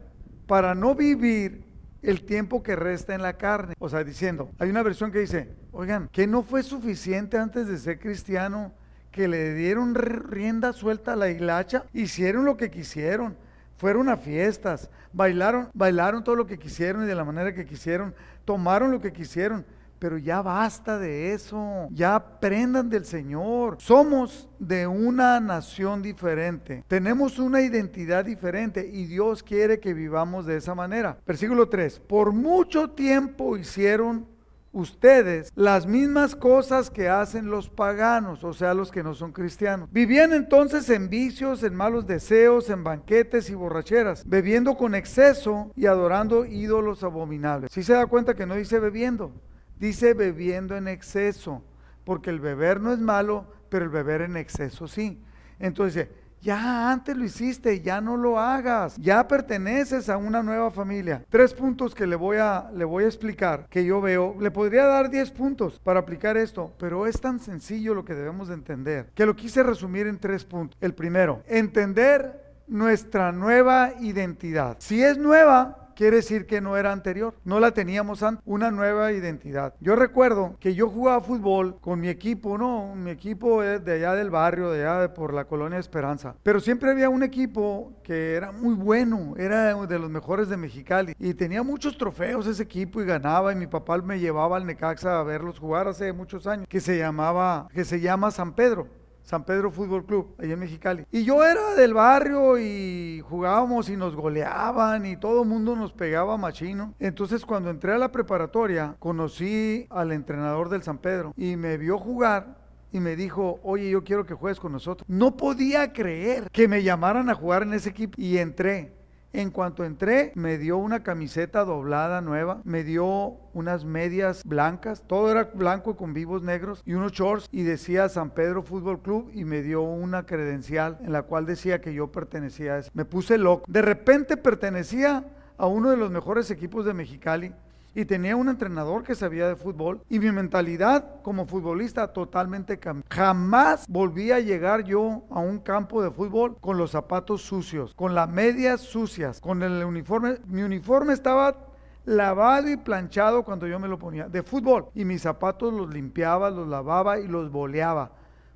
[0.46, 1.64] para no vivir
[2.02, 3.74] el tiempo que resta en la carne.
[3.78, 7.78] O sea, diciendo, hay una versión que dice, oigan, que no fue suficiente antes de
[7.78, 8.72] ser cristiano
[9.12, 13.36] que le dieron rienda suelta a la hilacha, hicieron lo que quisieron,
[13.76, 18.14] fueron a fiestas, bailaron, bailaron todo lo que quisieron y de la manera que quisieron,
[18.44, 19.64] tomaron lo que quisieron,
[20.02, 21.86] pero ya basta de eso.
[21.92, 23.76] Ya aprendan del Señor.
[23.78, 26.82] Somos de una nación diferente.
[26.88, 31.18] Tenemos una identidad diferente y Dios quiere que vivamos de esa manera.
[31.24, 32.00] Versículo 3.
[32.00, 34.26] Por mucho tiempo hicieron
[34.72, 39.88] ustedes las mismas cosas que hacen los paganos, o sea, los que no son cristianos.
[39.92, 45.86] Vivían entonces en vicios, en malos deseos, en banquetes y borracheras, bebiendo con exceso y
[45.86, 47.70] adorando ídolos abominables.
[47.72, 49.32] Si se da cuenta que no dice bebiendo,
[49.78, 51.62] dice bebiendo en exceso,
[52.04, 55.22] porque el beber no es malo, pero el beber en exceso sí.
[55.58, 56.08] Entonces,
[56.42, 58.96] ya antes lo hiciste, ya no lo hagas.
[58.96, 61.24] Ya perteneces a una nueva familia.
[61.30, 64.36] Tres puntos que le voy a, le voy a explicar que yo veo.
[64.40, 68.48] Le podría dar diez puntos para aplicar esto, pero es tan sencillo lo que debemos
[68.48, 70.76] de entender que lo quise resumir en tres puntos.
[70.80, 74.76] El primero, entender nuestra nueva identidad.
[74.80, 79.12] Si es nueva, quiere decir que no era anterior, no la teníamos antes, una nueva
[79.12, 79.74] identidad.
[79.80, 84.30] Yo recuerdo que yo jugaba fútbol con mi equipo, no, mi equipo de allá del
[84.30, 88.74] barrio, de allá por la colonia Esperanza, pero siempre había un equipo que era muy
[88.74, 93.52] bueno, era de los mejores de Mexicali y tenía muchos trofeos ese equipo y ganaba
[93.52, 96.98] y mi papá me llevaba al Necaxa a verlos jugar hace muchos años, que se
[96.98, 99.01] llamaba, que se llama San Pedro.
[99.22, 101.06] San Pedro Fútbol Club, allá en Mexicali.
[101.10, 105.92] Y yo era del barrio y jugábamos y nos goleaban y todo el mundo nos
[105.92, 106.94] pegaba machino.
[106.98, 111.98] Entonces cuando entré a la preparatoria, conocí al entrenador del San Pedro y me vio
[111.98, 115.06] jugar y me dijo, oye, yo quiero que juegues con nosotros.
[115.08, 119.01] No podía creer que me llamaran a jugar en ese equipo y entré.
[119.34, 125.30] En cuanto entré, me dio una camiseta doblada nueva, me dio unas medias blancas, todo
[125.30, 129.44] era blanco con vivos negros y unos shorts y decía San Pedro Fútbol Club y
[129.44, 132.90] me dio una credencial en la cual decía que yo pertenecía a eso.
[132.92, 133.64] Me puse loco.
[133.68, 135.24] De repente pertenecía
[135.56, 137.54] a uno de los mejores equipos de Mexicali
[137.94, 143.04] y tenía un entrenador que sabía de fútbol y mi mentalidad como futbolista totalmente cambió.
[143.10, 148.14] Jamás volví a llegar yo a un campo de fútbol con los zapatos sucios, con
[148.14, 150.38] las medias sucias, con el uniforme.
[150.46, 151.68] Mi uniforme estaba
[152.04, 156.50] lavado y planchado cuando yo me lo ponía de fútbol y mis zapatos los limpiaba,
[156.50, 158.12] los lavaba y los boleaba.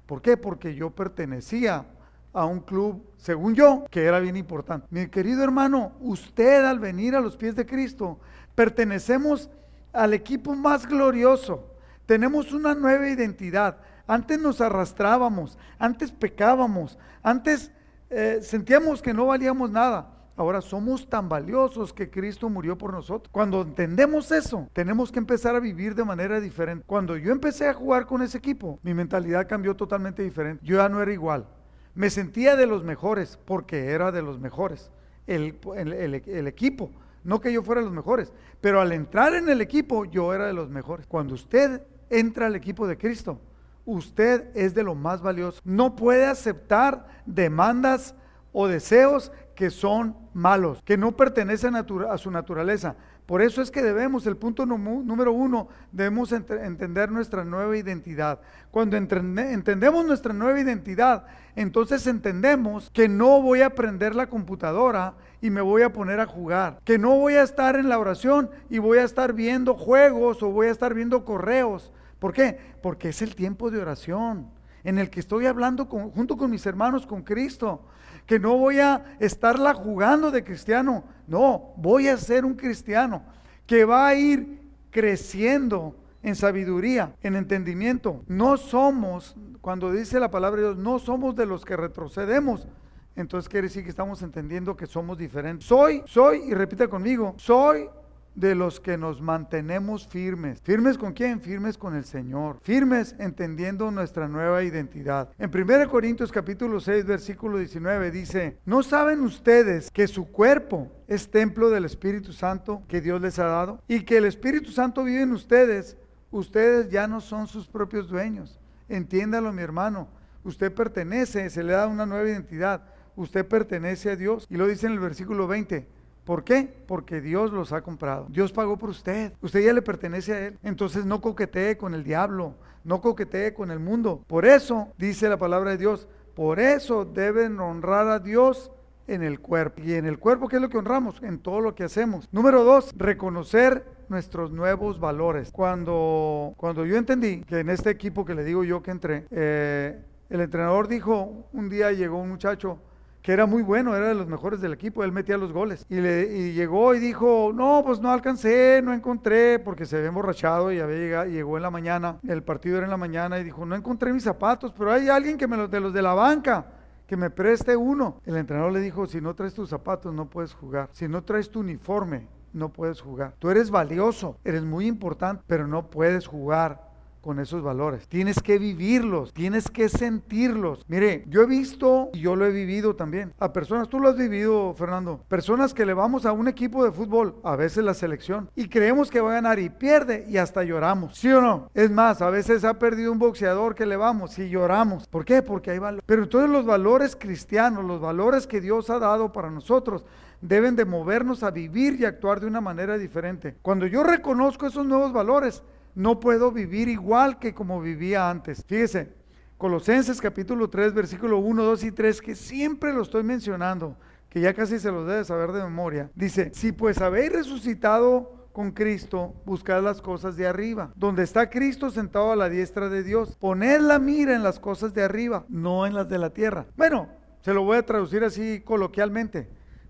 [0.07, 0.37] ¿Por qué?
[0.37, 1.85] Porque yo pertenecía
[2.33, 4.87] a un club, según yo, que era bien importante.
[4.91, 8.19] Mi querido hermano, usted al venir a los pies de Cristo
[8.57, 9.49] pertenecemos
[9.93, 11.71] al equipo más glorioso.
[12.07, 13.77] Tenemos una nueva identidad.
[14.09, 17.71] Antes nos arrastrábamos, antes pecábamos, antes
[18.11, 20.13] eh, sentíamos que no valíamos nada.
[20.37, 23.31] Ahora somos tan valiosos que Cristo murió por nosotros.
[23.33, 26.85] Cuando entendemos eso, tenemos que empezar a vivir de manera diferente.
[26.87, 30.65] Cuando yo empecé a jugar con ese equipo, mi mentalidad cambió totalmente diferente.
[30.65, 31.47] Yo ya no era igual.
[31.95, 34.91] Me sentía de los mejores porque era de los mejores.
[35.27, 36.93] el, el equipo
[37.27, 40.47] no que yo fuera de los mejores, pero al entrar en el equipo yo era
[40.47, 41.07] de los mejores.
[41.07, 43.41] Cuando usted entra al equipo de Cristo,
[43.85, 45.61] usted es de lo más valioso.
[45.65, 48.15] No puede aceptar demandas
[48.53, 52.95] o deseos que son malos, que no pertenecen a, su naturaleza.
[53.27, 58.41] Por eso es que debemos, el punto número uno, debemos entender nuestra nueva identidad.
[58.71, 65.51] Cuando entendemos nuestra nueva identidad, entonces entendemos que no voy a aprender la computadora y
[65.51, 68.79] me voy a poner a jugar, que no voy a estar en la oración y
[68.79, 71.93] voy a estar viendo juegos o voy a estar viendo correos.
[72.21, 72.59] ¿Por qué?
[72.81, 74.51] Porque es el tiempo de oración
[74.85, 77.83] en el que estoy hablando junto con mis hermanos, con Cristo
[78.27, 83.23] que no voy a estarla jugando de cristiano, no, voy a ser un cristiano
[83.67, 84.61] que va a ir
[84.91, 88.25] creciendo en sabiduría, en entendimiento.
[88.27, 92.67] No somos, cuando dice la palabra de Dios, no somos de los que retrocedemos.
[93.15, 95.67] Entonces quiere decir que estamos entendiendo que somos diferentes.
[95.67, 97.89] Soy, soy, y repita conmigo, soy
[98.37, 100.61] de los que nos mantenemos firmes.
[100.63, 101.41] ¿Firmes con quién?
[101.41, 102.59] Firmes con el Señor.
[102.63, 105.31] Firmes entendiendo nuestra nueva identidad.
[105.39, 111.31] En 1 Corintios capítulo 6 versículo 19 dice, ¿no saben ustedes que su cuerpo es
[111.31, 113.83] templo del Espíritu Santo que Dios les ha dado?
[113.89, 115.97] Y que el Espíritu Santo vive en ustedes.
[116.31, 118.61] Ustedes ya no son sus propios dueños.
[118.89, 120.09] Entiéndalo mi hermano.
[120.45, 122.83] Usted pertenece, se le da una nueva identidad.
[123.17, 124.47] Usted pertenece a Dios.
[124.51, 125.96] Y lo dice en el versículo 20
[126.27, 126.69] ¿Por qué?
[126.89, 128.27] Porque Dios los ha comprado.
[128.29, 129.33] Dios pagó por usted.
[129.41, 130.59] Usted ya le pertenece a Él.
[130.65, 134.25] Entonces no coquetee con el diablo, no coquetee con el mundo.
[134.27, 138.73] Por eso, dice la palabra de Dios, por eso deben honrar a Dios
[139.07, 139.81] en el cuerpo.
[139.85, 141.23] ¿Y en el cuerpo qué es lo que honramos?
[141.23, 142.29] En todo lo que hacemos.
[142.33, 145.53] Número dos, reconocer nuestros nuevos valores.
[145.53, 150.03] Cuando, cuando yo entendí que en este equipo que le digo yo que entré, eh,
[150.29, 152.81] el entrenador dijo, un día llegó un muchacho,
[153.27, 155.85] que era muy bueno, era de los mejores del equipo, él metía los goles.
[155.89, 160.71] Y, le, llegó y dijo, no, pues no alcancé, no encontré, porque se había emborrachado
[160.71, 163.67] y había llegado, llegó en la mañana, el partido era en la mañana y dijo,
[163.67, 166.67] no encontré mis zapatos, pero hay alguien que me los de los de la banca
[167.09, 168.21] que me preste uno.
[168.27, 171.51] El entrenador le dijo, si no traes tus zapatos no puedes jugar, si no traes
[171.51, 173.35] tu uniforme no puedes jugar.
[173.41, 176.86] Tú eres valioso, eres muy importante, pero no puedes jugar
[177.27, 178.07] con esos valores.
[178.07, 180.85] Tienes que vivirlos, tienes que sentirlos.
[180.87, 183.35] Mire, yo he visto y yo lo he vivido también.
[183.41, 185.25] A personas, tú lo has vivido, Fernando.
[185.27, 189.11] Personas que le vamos a un equipo de fútbol, a veces la selección, y creemos
[189.11, 191.19] que va a ganar y pierde y hasta lloramos.
[191.19, 191.69] ¿Sí o no?
[191.75, 195.09] Es más, a veces ha perdido un boxeador que le vamos y lloramos.
[195.09, 195.43] ¿Por qué?
[195.43, 196.05] Porque hay valores.
[196.07, 200.05] Pero todos los valores cristianos, los valores que Dios ha dado para nosotros,
[200.41, 203.57] deben de movernos a vivir y actuar de una manera diferente.
[203.63, 205.65] Cuando yo reconozco esos nuevos valores,
[205.97, 208.63] no puedo vivir igual que como vivía antes.
[208.67, 209.15] Fíjese,
[209.57, 213.97] Colosenses capítulo 3, versículo 1, 2 y 3, que siempre lo estoy mencionando,
[214.29, 216.11] que ya casi se los debe saber de memoria.
[216.15, 221.91] Dice, si pues habéis resucitado con Cristo, buscad las cosas de arriba, donde está Cristo
[221.91, 223.35] sentado a la diestra de Dios.
[223.41, 226.67] Poned la mira en las cosas de arriba, no en las de la tierra.
[226.77, 227.09] Bueno,
[227.41, 229.49] se lo voy a traducir así coloquialmente.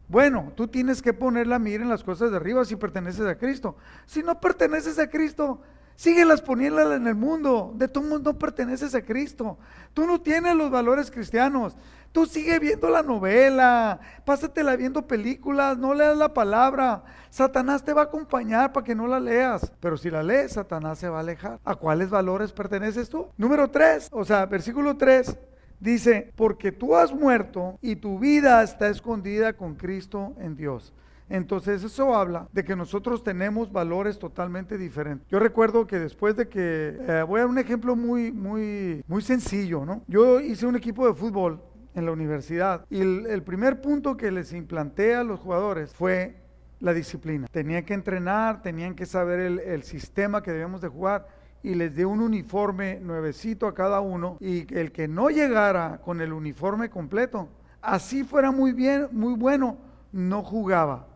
[0.08, 3.36] Bueno, tú tienes que poner la mira en las cosas de arriba si perteneces a
[3.36, 3.76] Cristo.
[4.04, 5.62] Si no perteneces a Cristo,
[5.96, 7.72] Síguelas poniéndolas en el mundo.
[7.74, 9.58] De tu mundo perteneces a Cristo.
[9.94, 11.76] Tú no tienes los valores cristianos.
[12.12, 17.04] Tú sigue viendo la novela, pásatela viendo películas, no leas la palabra.
[17.28, 19.70] Satanás te va a acompañar para que no la leas.
[19.80, 21.60] Pero si la lees, Satanás se va a alejar.
[21.62, 23.28] ¿A cuáles valores perteneces tú?
[23.36, 25.36] Número 3, o sea, versículo 3.
[25.78, 30.94] Dice, porque tú has muerto y tu vida está escondida con Cristo en Dios.
[31.28, 35.26] Entonces eso habla de que nosotros tenemos valores totalmente diferentes.
[35.28, 39.22] Yo recuerdo que después de que, eh, voy a dar un ejemplo muy, muy, muy
[39.22, 40.02] sencillo, ¿no?
[40.06, 41.60] Yo hice un equipo de fútbol
[41.94, 46.36] en la universidad y el, primer punto que les implanté a los jugadores fue
[46.78, 47.48] la disciplina.
[47.50, 51.26] Tenían que entrenar, tenían que saber el, el sistema que debíamos de jugar
[51.62, 56.20] y les di un uniforme nuevecito a cada uno y el que no llegara con
[56.20, 57.48] el uniforme completo,
[57.80, 59.78] así fuera muy bien, muy bueno,
[60.12, 61.06] no jugaba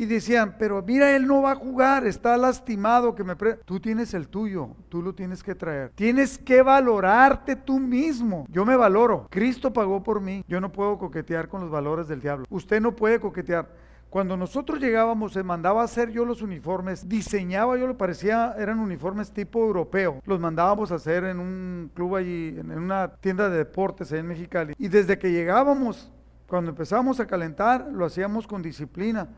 [0.00, 3.34] y decían, pero mira, él no va a jugar, está lastimado, que me
[3.66, 5.90] tú tienes el tuyo, tú lo tienes que traer.
[5.94, 8.46] Tienes que valorarte tú mismo.
[8.48, 9.26] Yo me valoro.
[9.28, 10.42] Cristo pagó por mí.
[10.48, 12.46] Yo no puedo coquetear con los valores del diablo.
[12.48, 13.68] Usted no puede coquetear.
[14.08, 18.78] Cuando nosotros llegábamos, se mandaba a hacer yo los uniformes, diseñaba yo, lo parecía, eran
[18.78, 20.22] uniformes tipo europeo.
[20.24, 24.72] Los mandábamos a hacer en un club allí, en una tienda de deportes en Mexicali.
[24.78, 26.10] Y desde que llegábamos,
[26.46, 29.28] cuando empezábamos a calentar, lo hacíamos con disciplina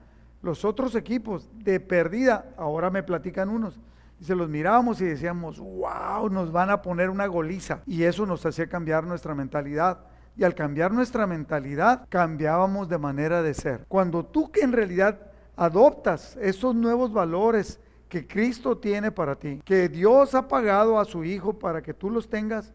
[0.42, 3.80] los otros equipos de perdida, ahora me platican unos,
[4.20, 7.82] y se los mirábamos y decíamos, wow, nos van a poner una goliza.
[7.86, 9.98] Y eso nos hacía cambiar nuestra mentalidad.
[10.36, 13.84] Y al cambiar nuestra mentalidad, cambiábamos de manera de ser.
[13.88, 15.18] Cuando tú que en realidad
[15.56, 21.24] adoptas esos nuevos valores que Cristo tiene para ti, que Dios ha pagado a su
[21.24, 22.72] Hijo para que tú los tengas,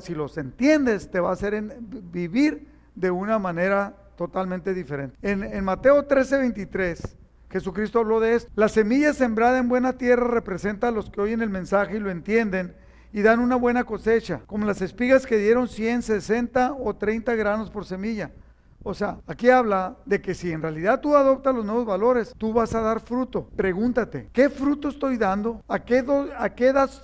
[0.00, 5.16] si los entiendes, te va a hacer vivir de una manera totalmente diferente.
[5.22, 7.16] En, en Mateo 13, 23,
[7.50, 8.50] Jesucristo habló de esto.
[8.54, 12.10] La semilla sembrada en buena tierra representa a los que oyen el mensaje y lo
[12.10, 12.74] entienden
[13.12, 17.70] y dan una buena cosecha, como las espigas que dieron 100, 60 o 30 granos
[17.70, 18.32] por semilla.
[18.82, 22.52] O sea, aquí habla de que si en realidad tú adoptas los nuevos valores, tú
[22.52, 23.48] vas a dar fruto.
[23.56, 25.62] Pregúntate, ¿qué fruto estoy dando?
[25.68, 26.04] ¿A qué,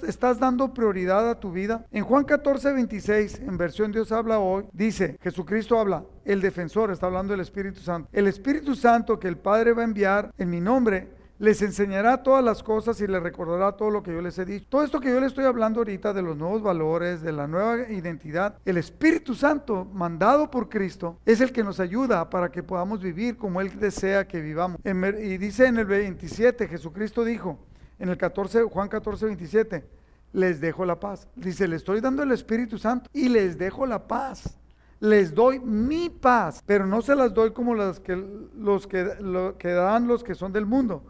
[0.07, 1.85] estás dando prioridad a tu vida?
[1.91, 7.07] En Juan 14, 26, en versión Dios habla hoy, dice, Jesucristo habla, el defensor, está
[7.07, 8.09] hablando del Espíritu Santo.
[8.13, 12.43] El Espíritu Santo que el Padre va a enviar en mi nombre, les enseñará todas
[12.43, 14.67] las cosas y les recordará todo lo que yo les he dicho.
[14.71, 17.93] Todo esto que yo les estoy hablando ahorita de los nuevos valores, de la nueva
[17.93, 23.03] identidad, el Espíritu Santo mandado por Cristo es el que nos ayuda para que podamos
[23.03, 24.81] vivir como Él desea que vivamos.
[24.85, 27.59] y dice en el 27, Jesucristo dijo,
[27.99, 29.85] en el 14, Juan 14, 27,
[30.33, 31.29] les dejo la paz.
[31.37, 34.59] Dice, le estoy dando el Espíritu Santo y les dejo la paz
[35.01, 38.17] les doy mi paz, pero no se las doy como las que,
[38.57, 41.03] los que, que dan los que son del mundo.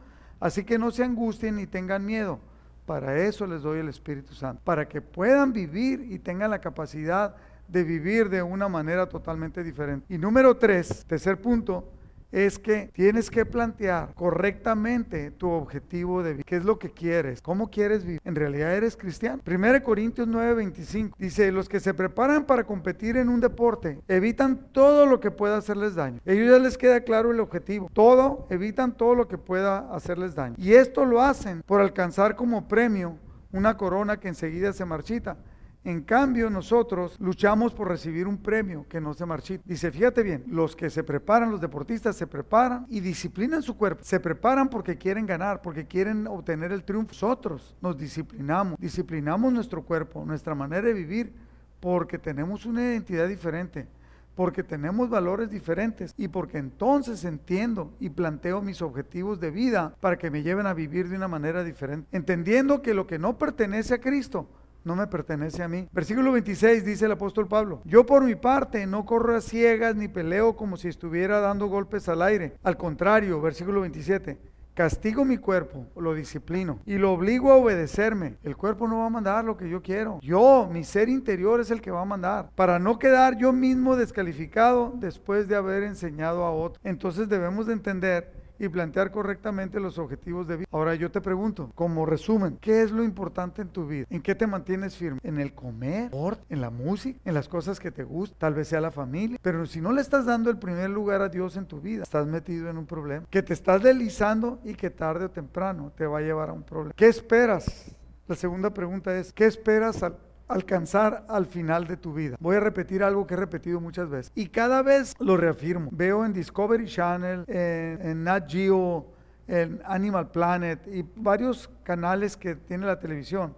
[0.45, 2.39] Así que no se angustien ni tengan miedo.
[2.85, 7.35] Para eso les doy el Espíritu Santo, para que puedan vivir y tengan la capacidad
[7.67, 10.05] de vivir de una manera totalmente diferente.
[10.15, 11.89] Y número tres, tercer punto,
[12.35, 16.45] es que tienes que plantear correctamente tu objetivo de vida.
[16.45, 17.41] ¿Qué es lo que quieres?
[17.41, 18.21] ¿Cómo quieres vivir?
[18.25, 19.41] ¿En realidad eres cristiano?
[19.47, 25.07] 1 Corintios 9:25 dice, los que se preparan para competir en un deporte evitan todo
[25.07, 26.19] lo que pueda hacerles daño.
[26.25, 27.89] Ellos ya les queda claro el objetivo.
[27.93, 30.57] Todo, evitan todo lo que pueda hacerles daño.
[30.59, 33.17] Y esto lo hacen por alcanzar como premio
[33.53, 35.37] una corona que enseguida se marchita
[35.85, 39.63] En cambio, nosotros luchamos por recibir un premio que no se marchita.
[39.67, 44.03] Dice, fíjate bien, los que se preparan, los deportistas se preparan y disciplinan su cuerpo.
[44.03, 47.13] Se preparan porque quieren ganar, porque quieren obtener el triunfo.
[47.13, 51.35] Nosotros nos disciplinamos, disciplinamos nuestro cuerpo, nuestra manera de vivir,
[51.81, 53.87] porque tenemos una identidad diferente
[54.35, 60.19] porque tenemos valores diferentes y porque entonces entiendo y planteo mis objetivos de vida para
[60.19, 63.95] que me lleven a vivir de una manera diferente, entendiendo que lo que no pertenece
[63.95, 64.49] a Cristo
[64.85, 65.89] no me pertenece a mí.
[65.93, 70.09] Versículo 26 dice el apóstol Pablo, yo por mi parte no corro a ciegas ni
[70.09, 72.57] peleo como si estuviera dando golpes al aire.
[72.63, 74.39] Al contrario, versículo 27,
[74.75, 78.37] castigo mi cuerpo, lo disciplino y lo obligo a obedecerme.
[78.43, 80.19] El cuerpo no va a mandar lo que yo quiero.
[80.21, 82.51] Yo, mi ser interior es el que va a mandar.
[82.55, 86.81] Para no quedar yo mismo descalificado después de haber enseñado a otro.
[86.85, 90.69] Entonces debemos de entender y plantear correctamente los objetivos de vida.
[90.71, 94.07] Ahora yo te pregunto, como resumen, ¿qué es lo importante en tu vida?
[94.11, 95.21] ¿En qué te mantienes firme?
[95.23, 96.11] ¿En el comer?
[96.49, 97.19] ¿En la música?
[97.25, 98.39] ¿En las cosas que te gustan?
[98.39, 99.39] Tal vez sea la familia.
[99.43, 102.27] Pero si no le estás dando el primer lugar a Dios en tu vida, estás
[102.27, 103.27] metido en un problema.
[103.31, 106.63] Que te estás deslizando y que tarde o temprano te va a llevar a un
[106.63, 106.95] problema.
[106.97, 107.95] ¿Qué esperas?
[108.27, 110.17] La segunda pregunta es, ¿qué esperas al
[110.49, 112.37] alcanzar al final de tu vida.
[112.41, 115.91] Voy a repetir algo que he repetido muchas veces y cada vez lo reafirmo.
[115.93, 119.07] Veo en Discovery Channel, en, Nat Geo,
[119.47, 123.55] en Animal Planet y varios canales que tiene la televisión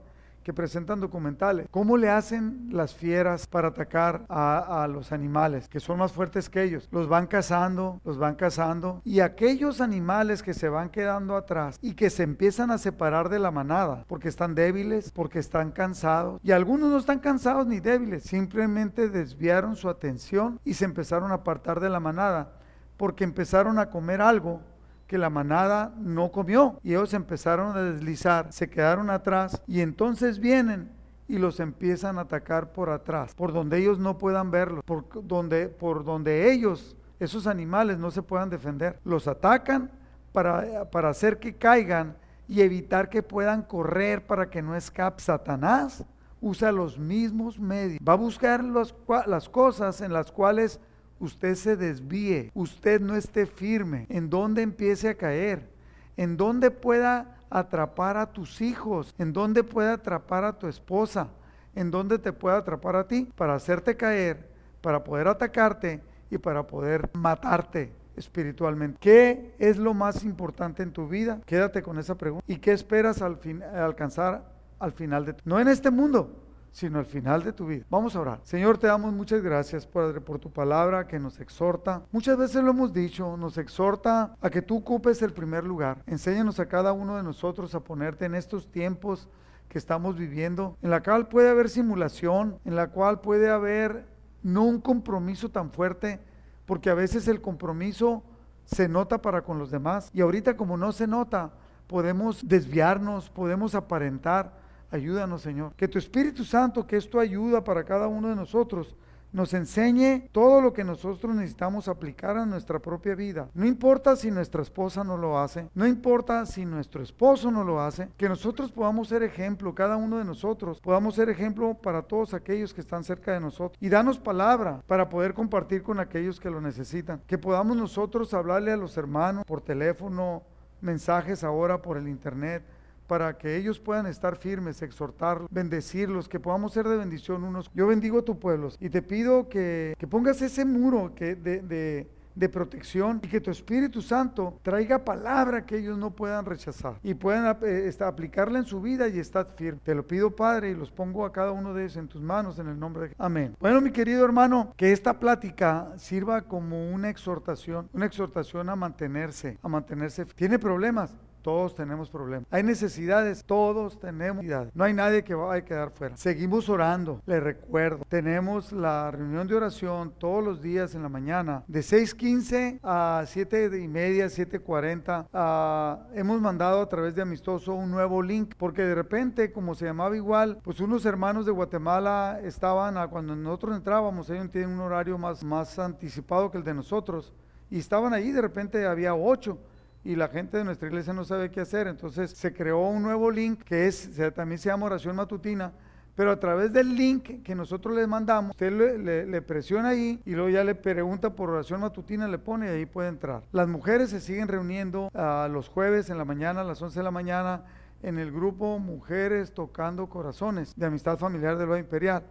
[0.46, 1.66] que presentan documentales.
[1.72, 6.62] ¿Cómo le hacen las fieras para atacar a, los animales que son más fuertes que
[6.62, 6.86] ellos?
[6.92, 9.02] Los van cazando, los van cazando.
[9.04, 13.40] Y aquellos animales que se van quedando atrás y que se empiezan a separar de
[13.40, 16.40] la manada porque están débiles, porque están cansados.
[16.44, 21.40] Y algunos no están cansados ni débiles, simplemente desviaron su atención y se empezaron a
[21.42, 22.52] apartar de la manada
[22.96, 24.60] porque empezaron a comer algo
[25.06, 30.38] que la manada no comió y ellos empezaron a deslizar, se quedaron atrás y entonces
[30.38, 30.90] vienen
[31.28, 35.68] y los empiezan a atacar por atrás, por donde ellos no puedan verlos, por donde,
[35.68, 39.00] por donde ellos, esos animales, no se puedan defender.
[39.04, 39.90] Los atacan
[40.32, 42.16] para, para hacer que caigan
[42.48, 45.20] y evitar que puedan correr para que no escape.
[45.20, 46.04] Satanás
[46.40, 50.80] usa los mismos medios, va a buscar las cosas en las cuales
[51.18, 55.68] usted se desvíe, usted no esté firme, en donde empiece a caer,
[56.16, 61.28] en donde pueda atrapar a tus hijos, en donde pueda atrapar a tu esposa,
[61.74, 64.48] en donde te pueda atrapar a ti para hacerte caer,
[64.80, 66.00] para poder atacarte
[66.30, 68.98] y para poder matarte espiritualmente.
[69.00, 71.40] ¿Qué es lo más importante en tu vida?
[71.44, 72.44] Quédate con esa pregunta.
[72.48, 74.44] ¿Y qué esperas al fin, alcanzar
[74.78, 76.45] al final de tu No en este mundo,
[76.76, 77.86] sino al final de tu vida.
[77.88, 78.40] Vamos a orar.
[78.42, 82.02] Señor, te damos muchas gracias, Padre, por tu palabra que nos exhorta.
[82.12, 86.02] Muchas veces lo hemos dicho, nos exhorta a que tú ocupes el primer lugar.
[86.06, 89.26] Enséñanos a cada uno de nosotros a ponerte en estos tiempos
[89.70, 94.04] que estamos viviendo, en la cual puede haber simulación, en la cual puede haber
[94.42, 96.20] no un compromiso tan fuerte,
[96.66, 98.22] porque a veces el compromiso
[98.66, 101.52] se nota para con los demás y ahorita como no se nota,
[101.86, 105.72] podemos desviarnos, podemos aparentar Ayúdanos, Señor.
[105.74, 108.96] Que tu Espíritu Santo, que es tu ayuda para cada uno de nosotros,
[109.32, 113.50] nos enseñe todo lo que nosotros necesitamos aplicar a nuestra propia vida.
[113.52, 117.80] No importa si nuestra esposa no lo hace, no importa si nuestro esposo no lo
[117.80, 122.32] hace, que nosotros podamos ser ejemplo, cada uno de nosotros, podamos ser ejemplo para todos
[122.32, 123.76] aquellos que están cerca de nosotros.
[123.78, 127.20] Y danos palabra para poder compartir con aquellos que lo necesitan.
[127.26, 130.44] Que podamos nosotros hablarle a los hermanos por teléfono,
[130.80, 132.62] mensajes ahora por el internet
[133.06, 137.70] para que ellos puedan estar firmes, exhortarlos, bendecirlos, que podamos ser de bendición unos.
[137.74, 142.48] Yo bendigo a tu pueblo y te pido que, pongas ese muro que de, de,
[142.48, 147.56] protección y que tu Espíritu Santo traiga palabra que ellos no puedan rechazar y puedan
[147.62, 149.80] eh, aplicarla en su vida y estar firme.
[149.82, 152.58] Te lo pido, Padre, y los pongo a cada uno de ellos en tus manos
[152.58, 153.20] en el nombre de Jesús.
[153.20, 153.56] Amén.
[153.58, 159.58] Bueno, mi querido hermano, que esta plática sirva como una exhortación, una exhortación a mantenerse,
[159.62, 160.24] a mantenerse.
[160.26, 161.14] ¿Tiene problemas?
[161.46, 162.48] Todos tenemos problemas.
[162.50, 164.74] Hay necesidades, todos tenemos necesidades.
[164.74, 166.16] No hay nadie que vaya a quedar fuera.
[166.16, 168.04] Seguimos orando, les recuerdo.
[168.08, 173.78] Tenemos la reunión de oración todos los días en la mañana, de 6.15 a 7
[173.80, 175.28] y media, 7.40.
[175.32, 179.84] Ah, hemos mandado a través de Amistoso un nuevo link, porque de repente, como se
[179.84, 185.16] llamaba igual, pues unos hermanos de Guatemala estaban, cuando nosotros entrábamos, ellos tienen un horario
[185.16, 187.32] más, más anticipado que el de nosotros,
[187.70, 189.60] y estaban ahí, de repente había ocho
[190.06, 191.88] y la gente de nuestra iglesia no sabe qué hacer.
[191.88, 195.72] Entonces se creó un nuevo link que es, también se llama oración matutina,
[196.14, 200.48] pero a través del link que nosotros le mandamos, usted le, presiona ahí y luego
[200.48, 203.42] ya le pregunta por oración matutina, le pone y ahí puede entrar.
[203.50, 207.02] Las mujeres se siguen reuniendo a los jueves en la mañana, a las 11 de
[207.02, 207.64] la mañana,
[208.02, 212.22] en el grupo Mujeres Tocando Corazones de Amistad Familiar del Valle Imperial.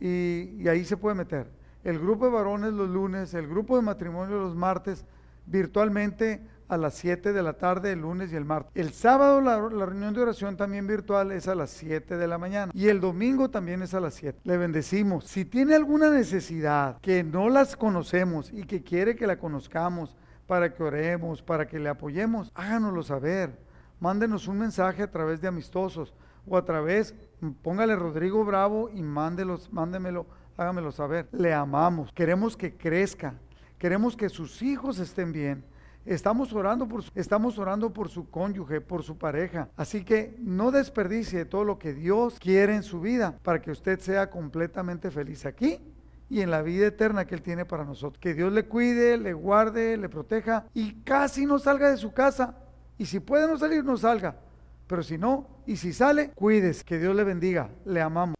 [0.00, 1.46] Y, y ahí se puede meter.
[1.84, 5.04] El grupo de varones los lunes, el grupo de matrimonio los martes,
[5.46, 8.70] virtualmente a las 7 de la tarde el lunes y el martes.
[8.74, 12.38] El sábado la, la, reunión de oración también virtual es a las 7 de la
[12.38, 14.40] mañana y el domingo también es a las 7.
[14.44, 15.24] Le bendecimos.
[15.24, 20.16] Si tiene alguna necesidad que no las conocemos y que quiere que la conozcamos
[20.46, 23.58] para que oremos, para que le apoyemos, háganoslo saber.
[23.98, 26.14] Mándenos un mensaje a través de amistosos
[26.46, 27.14] o a través,
[27.62, 31.28] póngale Rodrigo Bravo y mándelos, mándemelo, hágamelo saber.
[31.32, 33.34] Le amamos, queremos que crezca,
[33.76, 35.64] queremos que sus hijos estén bien.
[36.06, 39.68] Estamos orando, por su, estamos orando por su cónyuge, por su pareja.
[39.76, 44.00] Así que no desperdicie todo lo que Dios quiere en su vida para que usted
[44.00, 45.78] sea completamente feliz aquí
[46.30, 48.20] y en la vida eterna que Él tiene para nosotros.
[48.20, 52.56] Que Dios le cuide, le guarde, le proteja y casi no salga de su casa.
[52.96, 54.36] Y si puede no salir, no salga.
[54.86, 56.82] Pero si no, y si sale, cuides.
[56.82, 57.70] Que Dios le bendiga.
[57.84, 58.36] Le amamos.